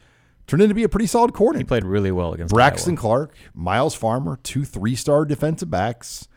[0.47, 1.65] turned into be a pretty solid coordinator.
[1.65, 3.01] He played really well against Braxton Iowa.
[3.01, 6.29] Clark, Myles Farmer, two three star defensive backs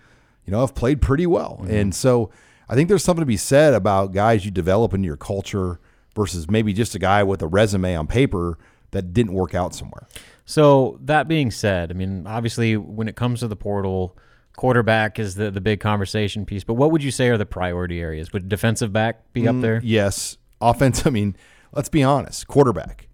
[0.46, 1.60] you know, have played pretty well.
[1.62, 1.74] Mm-hmm.
[1.74, 2.30] And so
[2.70, 5.80] I think there's something to be said about guys you develop into your culture
[6.16, 8.58] versus maybe just a guy with a resume on paper
[8.92, 10.08] that didn't work out somewhere.
[10.46, 14.18] So that being said, I mean, obviously when it comes to the portal,
[14.56, 16.64] quarterback is the, the big conversation piece.
[16.64, 18.34] But what would you say are the priority areas?
[18.34, 19.82] Would defensive back be mm, up there?
[19.84, 20.38] Yes.
[20.62, 21.36] Offense, I mean,
[21.72, 22.48] let's be honest.
[22.48, 23.08] Quarterback,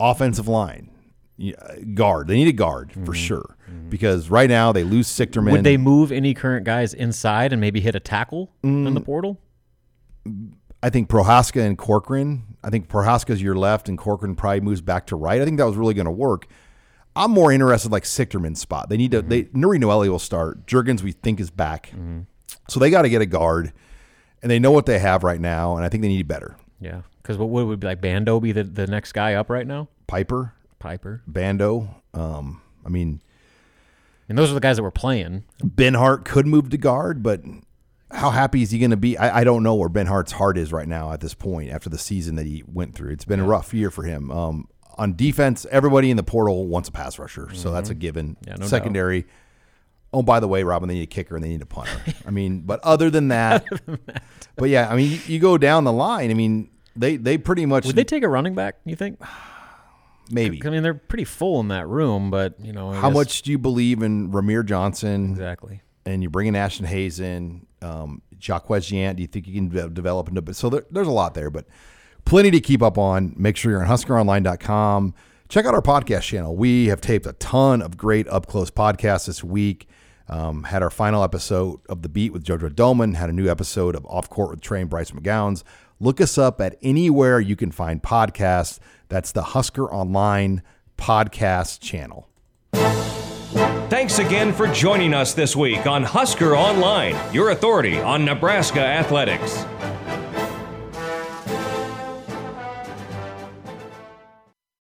[0.00, 0.90] offensive line,
[1.94, 2.28] guard.
[2.28, 3.04] They need a guard mm-hmm.
[3.04, 3.88] for sure mm-hmm.
[3.88, 5.52] because right now they lose Sichterman.
[5.52, 9.00] Would they move any current guys inside and maybe hit a tackle mm, in the
[9.00, 9.38] portal?
[10.82, 12.56] I think Prochazka and Corcoran.
[12.62, 15.40] I think Prochazka's your left and Corcoran probably moves back to right.
[15.40, 16.46] I think that was really going to work.
[17.16, 18.88] I'm more interested like Sichterman's spot.
[18.88, 19.20] They need to.
[19.20, 19.28] Mm-hmm.
[19.28, 20.66] They Nouri Nouili will start.
[20.66, 22.20] Jurgens we think is back, mm-hmm.
[22.68, 23.72] so they got to get a guard,
[24.40, 26.56] and they know what they have right now, and I think they need better.
[26.80, 29.88] Yeah, because what would be like Bando be the, the next guy up right now?
[30.06, 30.54] Piper.
[30.78, 32.02] Piper, Bando.
[32.14, 33.20] Um, I mean,
[34.28, 35.44] and those are the guys that were playing.
[35.62, 37.42] Benhart could move to guard, but
[38.10, 39.16] how happy is he going to be?
[39.16, 41.98] I, I, don't know where Benhart's heart is right now at this point after the
[41.98, 43.12] season that he went through.
[43.12, 43.46] It's been yeah.
[43.46, 44.30] a rough year for him.
[44.30, 47.56] Um, on defense, everybody in the portal wants a pass rusher, mm-hmm.
[47.56, 48.36] so that's a given.
[48.46, 49.22] Yeah, no Secondary.
[49.22, 49.30] Doubt.
[50.12, 52.00] Oh, by the way, Robin, they need a kicker and they need a punter.
[52.26, 53.66] I mean, but other than that,
[54.56, 56.30] but yeah, I mean, you, you, go down the line.
[56.30, 58.76] I mean, they they pretty much would they take a running back?
[58.84, 59.20] You think?
[60.30, 60.60] Maybe.
[60.64, 63.16] I mean, they're pretty full in that room, but you know, I how guess.
[63.16, 65.30] much do you believe in Rahmir Johnson?
[65.30, 65.82] Exactly.
[66.04, 69.16] And you're bringing Ashton Hayes in, um, Jaquez Yant.
[69.16, 70.54] Do you think you can de- develop into?
[70.54, 71.66] So there, there's a lot there, but
[72.24, 73.34] plenty to keep up on.
[73.36, 75.14] Make sure you're on HuskerOnline.com.
[75.48, 76.54] Check out our podcast channel.
[76.56, 79.88] We have taped a ton of great up close podcasts this week.
[80.28, 83.14] Um, had our final episode of The Beat with JoJo Domann.
[83.14, 85.62] Had a new episode of Off Court with Trey and Bryce McGowens.
[86.00, 88.78] Look us up at anywhere you can find podcasts.
[89.08, 90.62] That's the Husker Online
[90.96, 92.28] podcast channel.
[93.88, 99.64] Thanks again for joining us this week on Husker Online, your authority on Nebraska athletics.